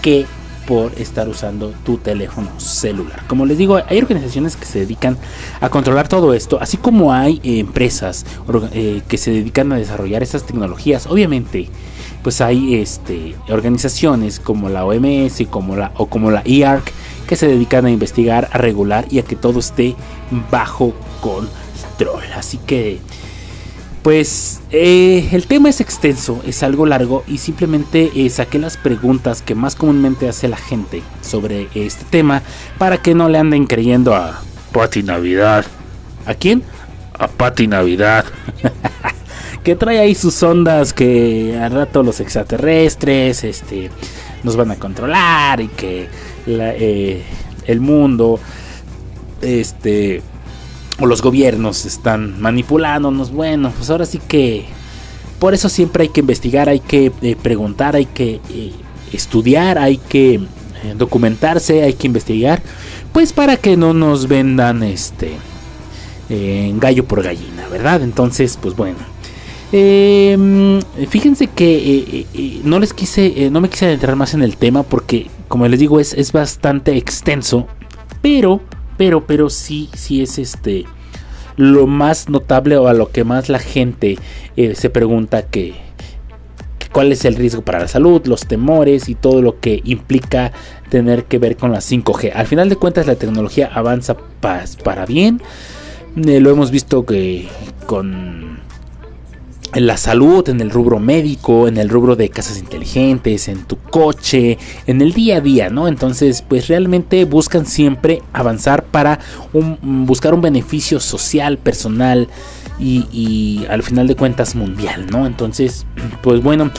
[0.00, 0.26] que
[0.64, 3.24] por estar usando tu teléfono celular.
[3.26, 5.18] Como les digo, hay organizaciones que se dedican
[5.60, 8.26] a controlar todo esto, así como hay eh, empresas
[8.70, 11.08] eh, que se dedican a desarrollar estas tecnologías.
[11.08, 11.68] Obviamente,
[12.22, 16.92] pues hay este, organizaciones como la OMS y como la, o como la IARC
[17.26, 19.94] que se dedican a investigar, a regular y a que todo esté
[20.50, 22.24] bajo control.
[22.34, 22.98] Así que,
[24.02, 29.42] pues eh, el tema es extenso, es algo largo y simplemente eh, saqué las preguntas
[29.42, 32.42] que más comúnmente hace la gente sobre este tema
[32.78, 34.40] para que no le anden creyendo a
[34.72, 35.66] Pati Navidad.
[36.24, 36.62] ¿A quién?
[37.18, 38.24] A Pati Navidad.
[39.68, 43.90] que trae ahí sus ondas que al rato los extraterrestres este,
[44.42, 46.08] nos van a controlar y que
[46.46, 47.22] eh,
[47.66, 48.40] el mundo
[49.42, 50.22] este
[50.98, 53.30] o los gobiernos están manipulándonos.
[53.30, 54.64] Bueno, pues ahora sí que
[55.38, 58.72] por eso siempre hay que investigar, hay que eh, preguntar, hay que eh,
[59.12, 60.40] estudiar, hay que
[60.96, 62.62] documentarse, hay que investigar,
[63.12, 65.32] pues para que no nos vendan este
[66.76, 68.00] gallo por gallina, ¿verdad?
[68.00, 69.17] Entonces, pues bueno.
[69.72, 74.42] Eh, fíjense que eh, eh, eh, no les quise, no me quise adentrar más en
[74.42, 77.66] el tema porque, como les digo, es, es bastante extenso,
[78.22, 78.60] pero,
[78.96, 80.84] pero, pero sí, sí es este
[81.56, 84.16] lo más notable o a lo que más la gente
[84.74, 85.74] se pregunta que,
[86.92, 90.52] cuál es el riesgo para la salud, los temores y todo lo que implica
[90.88, 92.30] tener que ver con la 5G.
[92.32, 95.42] Al final de cuentas la tecnología avanza pa- para bien.
[96.14, 97.48] Lo hemos visto que
[97.86, 98.60] con
[99.74, 103.76] en la salud, en el rubro médico, en el rubro de casas inteligentes, en tu
[103.76, 105.88] coche, en el día a día, ¿no?
[105.88, 109.18] Entonces, pues realmente buscan siempre avanzar para
[109.52, 112.28] buscar un beneficio social, personal
[112.78, 115.26] y, al final de cuentas mundial, ¿no?
[115.26, 115.86] Entonces,
[116.22, 116.70] pues bueno,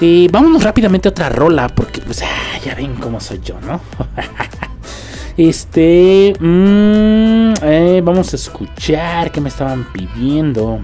[0.00, 3.80] eh, vámonos rápidamente a otra rola porque pues ah, ya ven cómo soy yo, ¿no?
[5.36, 10.80] Este, mm, eh, vamos a escuchar que me estaban pidiendo.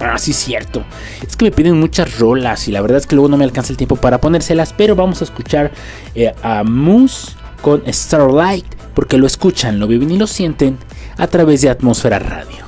[0.00, 0.84] Ah, sí, cierto.
[1.26, 3.72] Es que me piden muchas rolas y la verdad es que luego no me alcanza
[3.72, 4.72] el tiempo para ponérselas.
[4.72, 5.72] Pero vamos a escuchar
[6.14, 7.32] eh, a Moose
[7.62, 8.66] con Starlight.
[8.94, 10.78] Porque lo escuchan, lo viven y lo sienten
[11.18, 12.64] a través de Atmósfera Radio.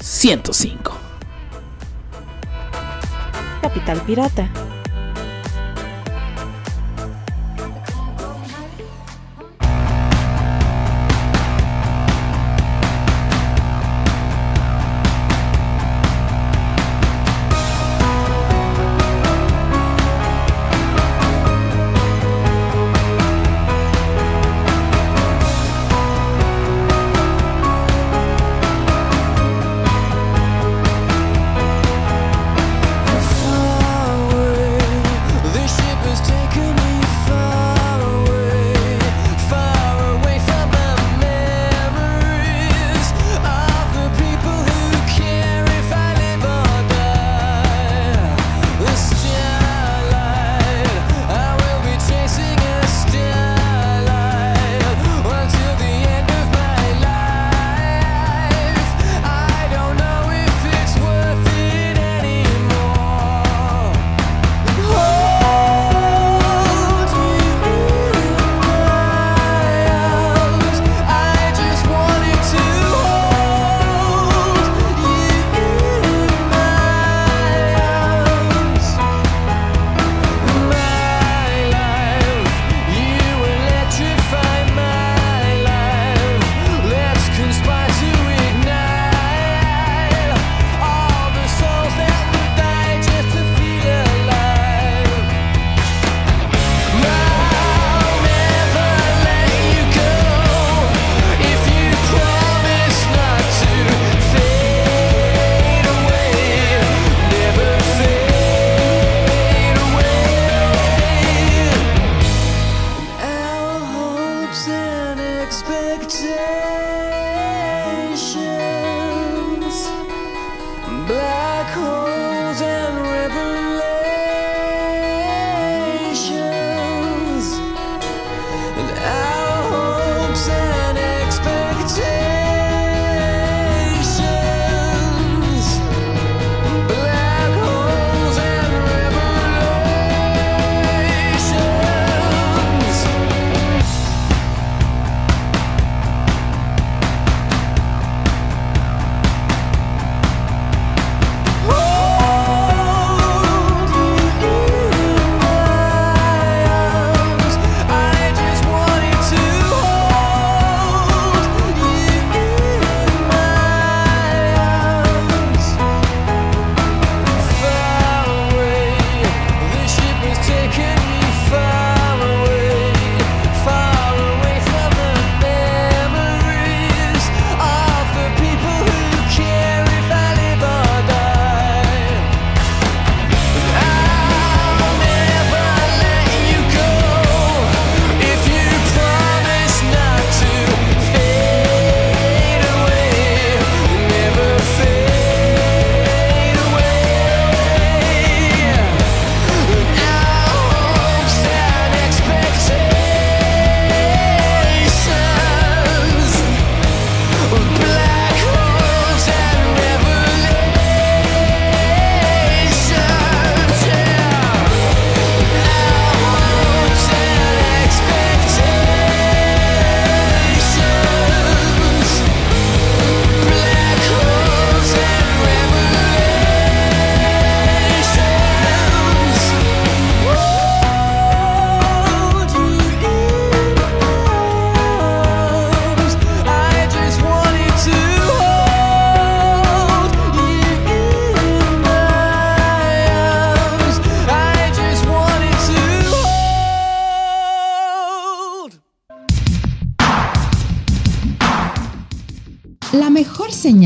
[0.00, 0.92] 105.
[3.62, 4.48] Capital Pirata.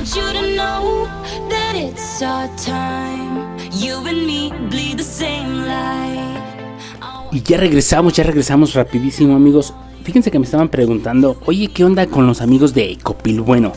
[0.00, 1.06] Want you to know
[1.50, 3.58] that it's our time.
[3.70, 6.40] You and me bleed the same light.
[7.32, 9.74] Y ya regresamos, ya regresamos rapidísimo amigos.
[10.02, 13.42] Fíjense que me estaban preguntando, oye, ¿qué onda con los amigos de Ecopil?
[13.42, 13.72] Bueno,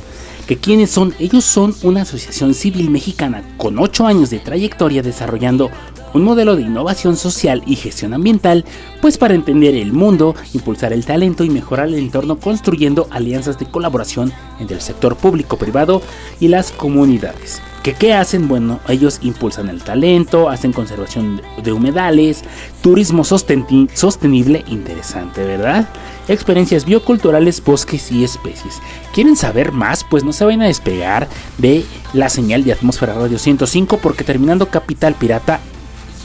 [0.47, 5.69] que quiénes son, ellos son una asociación civil mexicana con 8 años de trayectoria desarrollando
[6.13, 8.65] un modelo de innovación social y gestión ambiental,
[9.01, 13.65] pues para entender el mundo, impulsar el talento y mejorar el entorno construyendo alianzas de
[13.65, 16.01] colaboración entre el sector público, privado
[16.39, 17.61] y las comunidades.
[17.83, 18.47] ¿Que ¿Qué hacen?
[18.47, 22.43] Bueno, ellos impulsan el talento, hacen conservación de humedales,
[22.81, 25.89] turismo sosteni- sostenible, interesante, ¿verdad?
[26.29, 28.75] Experiencias bioculturales, bosques y especies.
[29.13, 30.05] ¿Quieren saber más?
[30.09, 31.83] Pues no se vayan a despegar de
[32.13, 35.59] la señal de Atmósfera Radio 105 porque terminando Capital Pirata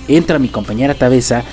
[0.08, 1.44] entra mi compañera Tabesa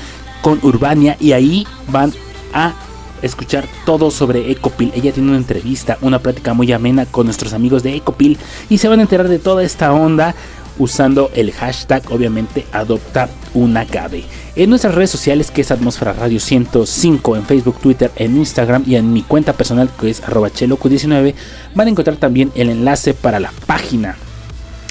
[0.41, 2.13] con Urbania y ahí van
[2.53, 2.73] a
[3.21, 4.91] escuchar todo sobre Ecopil.
[4.95, 8.37] Ella tiene una entrevista, una plática muy amena con nuestros amigos de Ecopil
[8.69, 10.35] y se van a enterar de toda esta onda
[10.77, 14.25] usando el hashtag obviamente adopta una gabe.
[14.55, 18.95] En nuestras redes sociales que es Atmósfera Radio 105 en Facebook, Twitter, en Instagram y
[18.95, 21.33] en mi cuenta personal que es arroba chelocu19
[21.73, 24.17] van a encontrar también el enlace para la página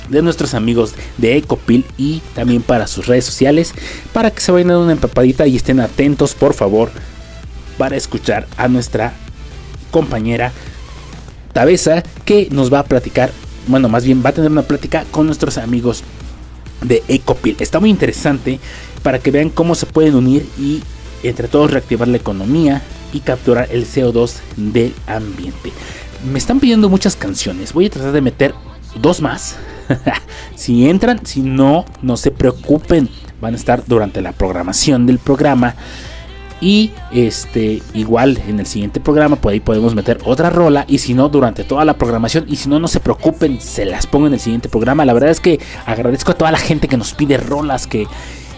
[0.09, 3.73] de nuestros amigos de Ecopil y también para sus redes sociales
[4.13, 6.91] para que se vayan dando una empapadita y estén atentos por favor
[7.79, 9.15] para escuchar a nuestra
[9.91, 10.53] compañera
[11.53, 13.31] Tabesa que nos va a platicar,
[13.69, 16.03] bueno más bien va a tener una plática con nuestros amigos
[16.83, 17.57] de Ecopil.
[17.61, 18.59] Está muy interesante
[19.05, 20.83] para que vean cómo se pueden unir y
[21.23, 22.83] entre todos reactivar la economía
[23.13, 25.73] y capturar el CO2 del ambiente.
[26.31, 28.55] Me están pidiendo muchas canciones, voy a tratar de meter
[29.01, 29.57] dos más.
[30.55, 33.09] si entran, si no, no se preocupen,
[33.41, 35.75] van a estar durante la programación del programa.
[36.61, 40.87] Y este, igual en el siguiente programa, por ahí podemos meter otra rola.
[40.89, 42.47] Y si no, durante toda la programación.
[42.49, 45.05] Y si no, no se preocupen, se las pongo en el siguiente programa.
[45.05, 48.07] La verdad es que agradezco a toda la gente que nos pide rolas, que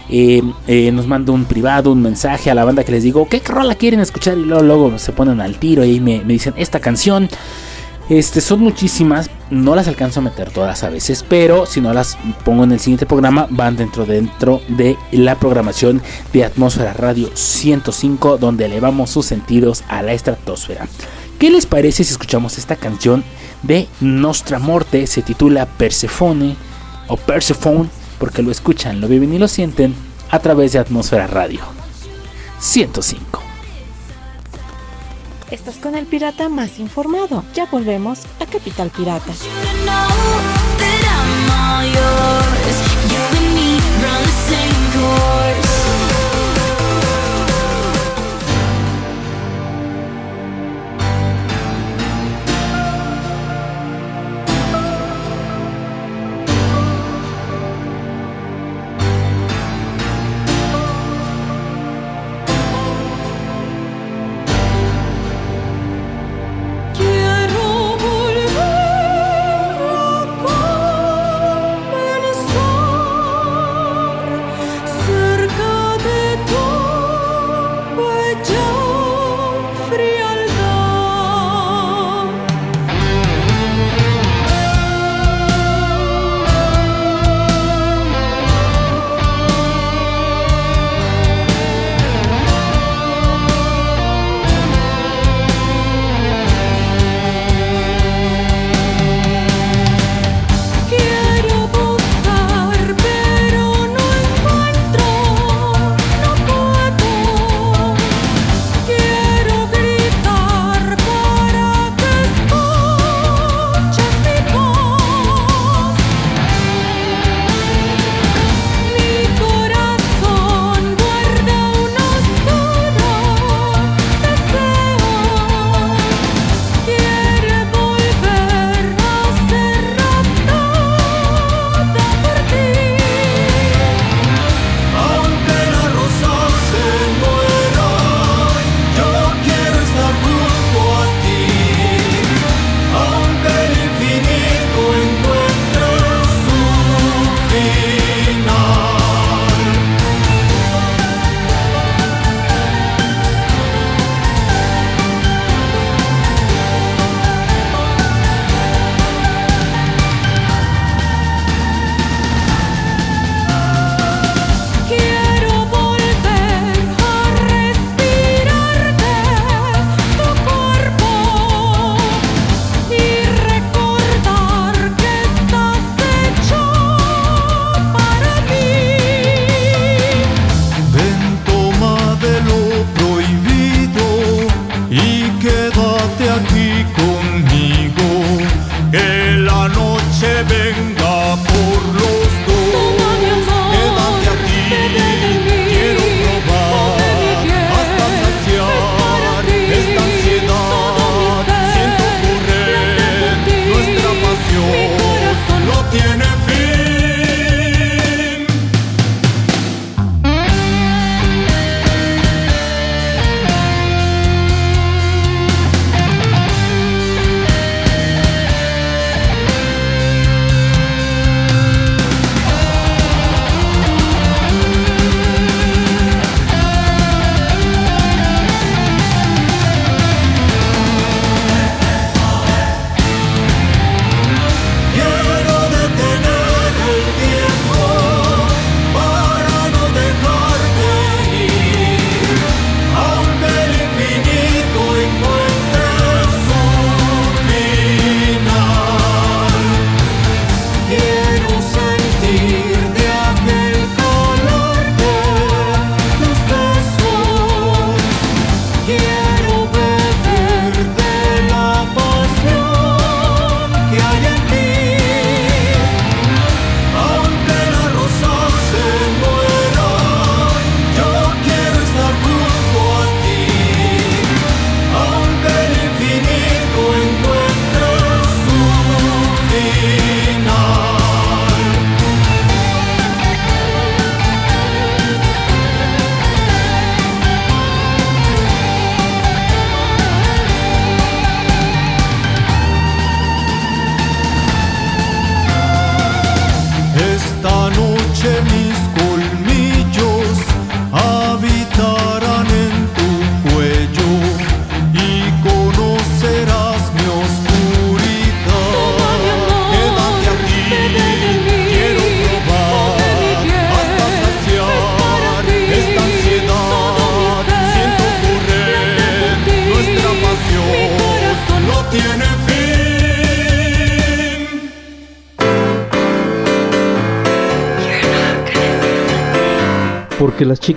[0.09, 3.41] eh, eh, nos manda un privado, un mensaje a la banda que les digo, ¿qué
[3.45, 4.37] rola quieren escuchar?
[4.37, 7.27] Y luego, luego se ponen al tiro y me, me dicen, esta canción.
[8.09, 12.17] Este, son muchísimas, no las alcanzo a meter todas a veces, pero si no las
[12.45, 16.01] pongo en el siguiente programa, van dentro, dentro de la programación
[16.31, 20.87] de Atmósfera Radio 105, donde elevamos sus sentidos a la estratosfera.
[21.37, 23.25] ¿Qué les parece si escuchamos esta canción
[23.61, 25.05] de Nostra Morte?
[25.05, 26.55] Se titula Persephone
[27.09, 27.89] o Persephone,
[28.19, 29.93] porque lo escuchan, lo viven y lo sienten
[30.31, 31.59] a través de Atmósfera Radio
[32.59, 33.46] 105.
[35.51, 37.43] Estás con el pirata más informado.
[37.53, 39.33] Ya volvemos a Capital Pirata.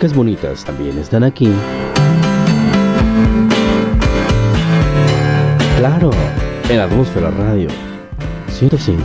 [0.00, 1.52] Chicas bonitas también están aquí.
[5.76, 6.10] Claro,
[6.70, 7.68] en Atmósfera Radio
[8.48, 9.04] 105.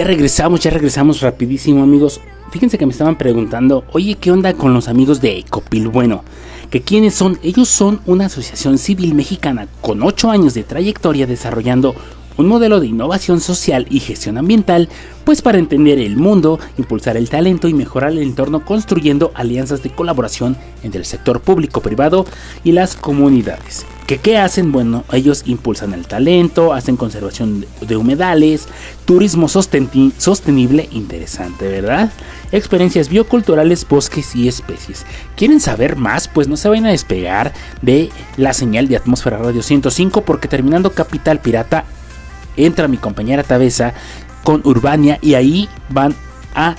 [0.00, 2.22] Ya regresamos, ya regresamos rapidísimo amigos.
[2.50, 5.88] Fíjense que me estaban preguntando, oye, ¿qué onda con los amigos de Ecopil?
[5.88, 6.24] Bueno,
[6.70, 7.38] que quiénes son?
[7.42, 11.94] Ellos son una asociación civil mexicana con 8 años de trayectoria desarrollando
[12.38, 14.88] un modelo de innovación social y gestión ambiental,
[15.24, 19.90] pues para entender el mundo, impulsar el talento y mejorar el entorno construyendo alianzas de
[19.90, 22.24] colaboración entre el sector público, privado
[22.64, 23.84] y las comunidades.
[24.10, 24.72] ¿Que ¿Qué hacen?
[24.72, 28.66] Bueno, ellos impulsan el talento, hacen conservación de humedales,
[29.04, 32.10] turismo sosteni- sostenible, interesante, ¿verdad?
[32.50, 35.06] Experiencias bioculturales, bosques y especies.
[35.36, 36.26] ¿Quieren saber más?
[36.26, 37.52] Pues no se vayan a despegar
[37.82, 41.84] de la señal de Atmósfera Radio 105 porque terminando Capital Pirata
[42.56, 43.94] entra mi compañera Tabesa
[44.42, 46.16] con Urbania y ahí van
[46.56, 46.74] a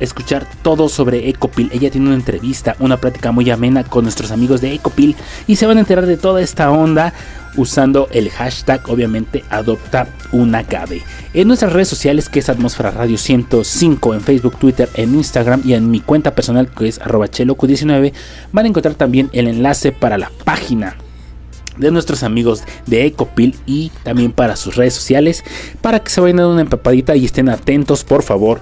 [0.00, 1.70] escuchar todo sobre Ecopil.
[1.72, 5.16] Ella tiene una entrevista, una plática muy amena con nuestros amigos de Ecopil
[5.46, 7.12] y se van a enterar de toda esta onda
[7.56, 11.02] usando el hashtag obviamente adopta una agave.
[11.34, 15.74] En nuestras redes sociales que es Atmósfera Radio 105 en Facebook, Twitter, en Instagram y
[15.74, 18.12] en mi cuenta personal que es arroba chelocu19
[18.52, 20.96] van a encontrar también el enlace para la página
[21.76, 25.44] de nuestros amigos de Ecopil y también para sus redes sociales
[25.80, 28.60] para que se vayan dando una empapadita y estén atentos por favor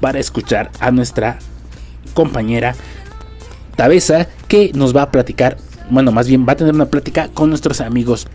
[0.00, 1.38] para escuchar a nuestra
[2.14, 2.74] compañera
[3.76, 5.56] Tabesa que nos va a platicar,
[5.90, 8.26] bueno más bien va a tener una plática con nuestros amigos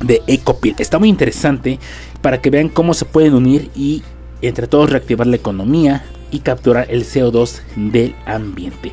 [0.00, 0.74] de Ecopil.
[0.78, 1.78] Está muy interesante
[2.20, 4.02] para que vean cómo se pueden unir y
[4.42, 8.92] entre todos reactivar la economía y capturar el CO2 del ambiente.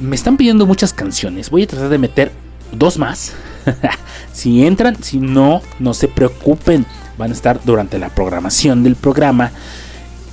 [0.00, 1.50] Me están pidiendo muchas canciones.
[1.50, 2.32] Voy a tratar de meter
[2.72, 3.32] dos más.
[4.32, 6.86] si entran, si no, no se preocupen.
[7.16, 9.52] Van a estar durante la programación del programa.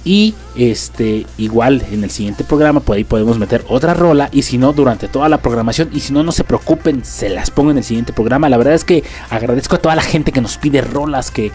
[0.04, 4.30] Y este, igual en el siguiente programa, por ahí podemos meter otra rola.
[4.32, 5.90] Y si no, durante toda la programación.
[5.94, 8.50] Y si no, no se preocupen, se las pongo en el siguiente programa.
[8.50, 11.52] La verdad es que agradezco a toda la gente que nos pide rolas, que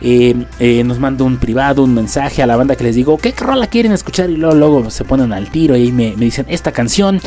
[0.00, 3.32] eh, eh, nos manda un privado, un mensaje a la banda que les digo, ¿qué
[3.36, 4.30] rola quieren escuchar?
[4.30, 7.20] Y luego, luego se ponen al tiro y me, me dicen, esta canción.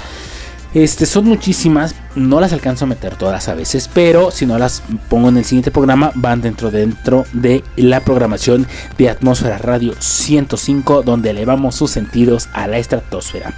[0.76, 4.84] Este, son muchísimas, no las alcanzo a meter todas a veces, pero si no las
[5.10, 11.02] pongo en el siguiente programa, van dentro, dentro de la programación de Atmósfera Radio 105,
[11.04, 13.54] donde elevamos sus sentidos a la estratosfera.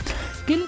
[0.45, 0.65] ¿Qué le-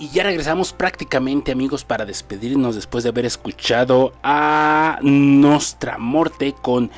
[0.00, 6.90] Y ya regresamos prácticamente amigos para despedirnos después de haber escuchado a Nostra Morte con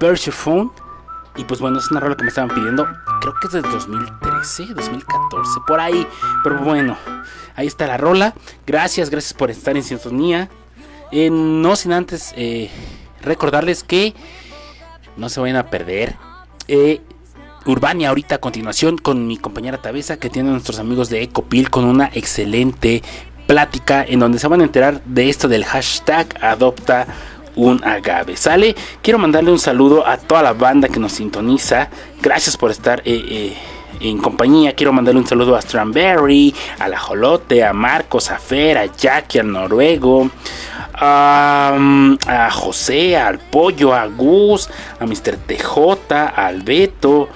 [0.00, 0.70] Persephone.
[1.36, 2.84] Y pues bueno, es una rola que me estaban pidiendo.
[3.20, 6.06] Creo que es del 2013, 2014, por ahí.
[6.44, 6.96] Pero bueno,
[7.54, 8.34] ahí está la rola.
[8.66, 10.48] Gracias, gracias por estar en sintonía.
[11.12, 12.70] Eh, no sin antes eh,
[13.22, 14.14] recordarles que
[15.16, 16.16] no se vayan a perder.
[16.68, 17.00] eh,
[17.66, 21.68] Urbania ahorita a continuación con mi compañera Tabesa que tiene a nuestros amigos de Ecopil
[21.68, 23.02] con una excelente
[23.48, 27.06] plática en donde se van a enterar de esto del hashtag adopta
[27.56, 28.36] un agave.
[28.36, 28.76] ¿Sale?
[29.02, 31.88] Quiero mandarle un saludo a toda la banda que nos sintoniza.
[32.22, 33.56] Gracias por estar eh, eh,
[34.00, 34.74] en compañía.
[34.74, 39.38] Quiero mandarle un saludo a Strawberry, a la Jolote, a Marcos, a Fer, a Jackie,
[39.38, 40.30] al Noruego,
[40.94, 41.76] a,
[42.26, 44.68] a José, al Pollo, a Gus,
[45.00, 45.36] a Mr.
[45.46, 47.28] TJ, al Beto.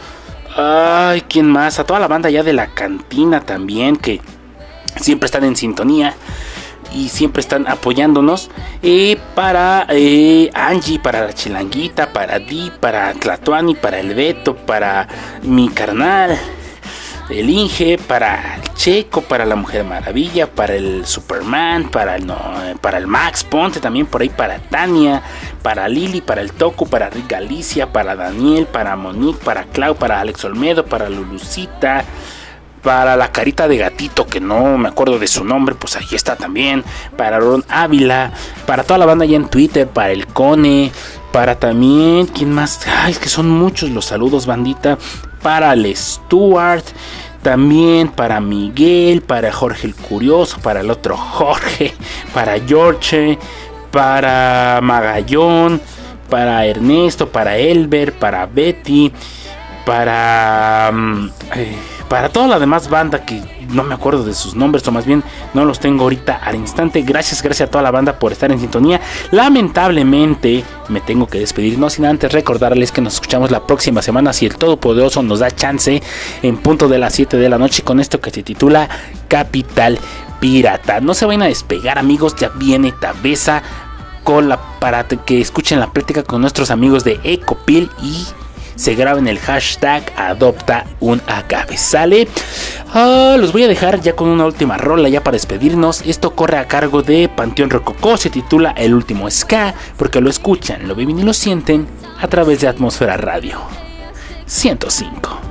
[0.57, 1.79] Ay, ¿quién más?
[1.79, 4.21] A toda la banda ya de la cantina también que
[4.97, 6.15] siempre están en sintonía
[6.95, 8.51] y siempre están apoyándonos.
[8.83, 9.87] Eh, para
[10.55, 15.09] Angie, para la Chilanguita, para Di, para Tlatuani, para el Beto, para
[15.43, 16.39] mi carnal,
[17.31, 22.37] el Inge, para el Checo, para la Mujer Maravilla, para el Superman, para el, no,
[22.65, 25.23] eh, para el Max Ponte, también por ahí para Tania,
[25.63, 30.21] para Lili, para el Toco, para Rick Galicia, para Daniel, para Monique, para Clau, para
[30.21, 32.05] Alex Olmedo, para Lulucita
[32.83, 36.37] para la carita de gatito que no me acuerdo de su nombre, pues ahí está
[36.37, 36.85] también,
[37.17, 38.33] para Ron Ávila,
[38.67, 40.91] para toda la banda allá en Twitter, para el Cone,
[41.33, 42.81] para también, ¿quién más?
[42.87, 44.99] Ay, es que son muchos los saludos, bandita,
[45.43, 46.85] para el Stuart,
[47.43, 51.95] también para Miguel, para Jorge el Curioso, para el otro Jorge,
[52.35, 53.39] para George,
[53.91, 55.81] para Magallón,
[56.29, 59.13] para Ernesto, para Elber, para Betty,
[59.85, 60.91] para...
[60.93, 61.77] mm, eh,
[62.11, 65.23] para toda la demás banda que no me acuerdo de sus nombres o más bien
[65.55, 67.03] no los tengo ahorita al instante.
[67.03, 69.01] Gracias, gracias a toda la banda por estar en sintonía.
[69.31, 74.33] Lamentablemente me tengo que despedir, no sin antes recordarles que nos escuchamos la próxima semana
[74.33, 76.03] si el Todopoderoso nos da chance
[76.43, 78.89] en punto de las 7 de la noche con esto que se titula
[79.29, 79.97] Capital
[80.41, 81.01] Pirata.
[81.01, 83.63] No se vayan a despegar amigos, ya viene Tabesa
[84.25, 88.27] con la, para que escuchen la plática con nuestros amigos de Ecopil y
[88.81, 91.77] se graben el hashtag adopta un agave.
[91.77, 92.27] ¿Sale?
[92.95, 96.01] Ah, los voy a dejar ya con una última rola ya para despedirnos.
[96.07, 100.89] Esto corre a cargo de Panteón Rococó, se titula El último Ska, porque lo escuchan,
[100.89, 101.87] lo viven y lo sienten
[102.19, 103.61] a través de Atmósfera Radio
[104.47, 105.50] 105.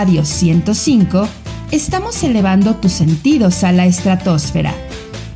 [0.00, 1.28] Radio 105
[1.72, 4.72] estamos elevando tus sentidos a la estratosfera,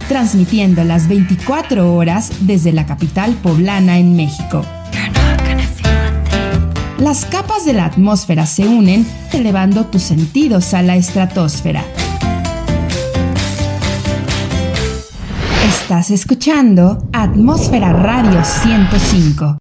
[0.09, 4.65] transmitiendo las 24 horas desde la capital poblana en México.
[6.97, 11.85] Las capas de la atmósfera se unen elevando tus sentidos a la estratosfera.
[15.69, 19.59] Estás escuchando Atmósfera Radio 105.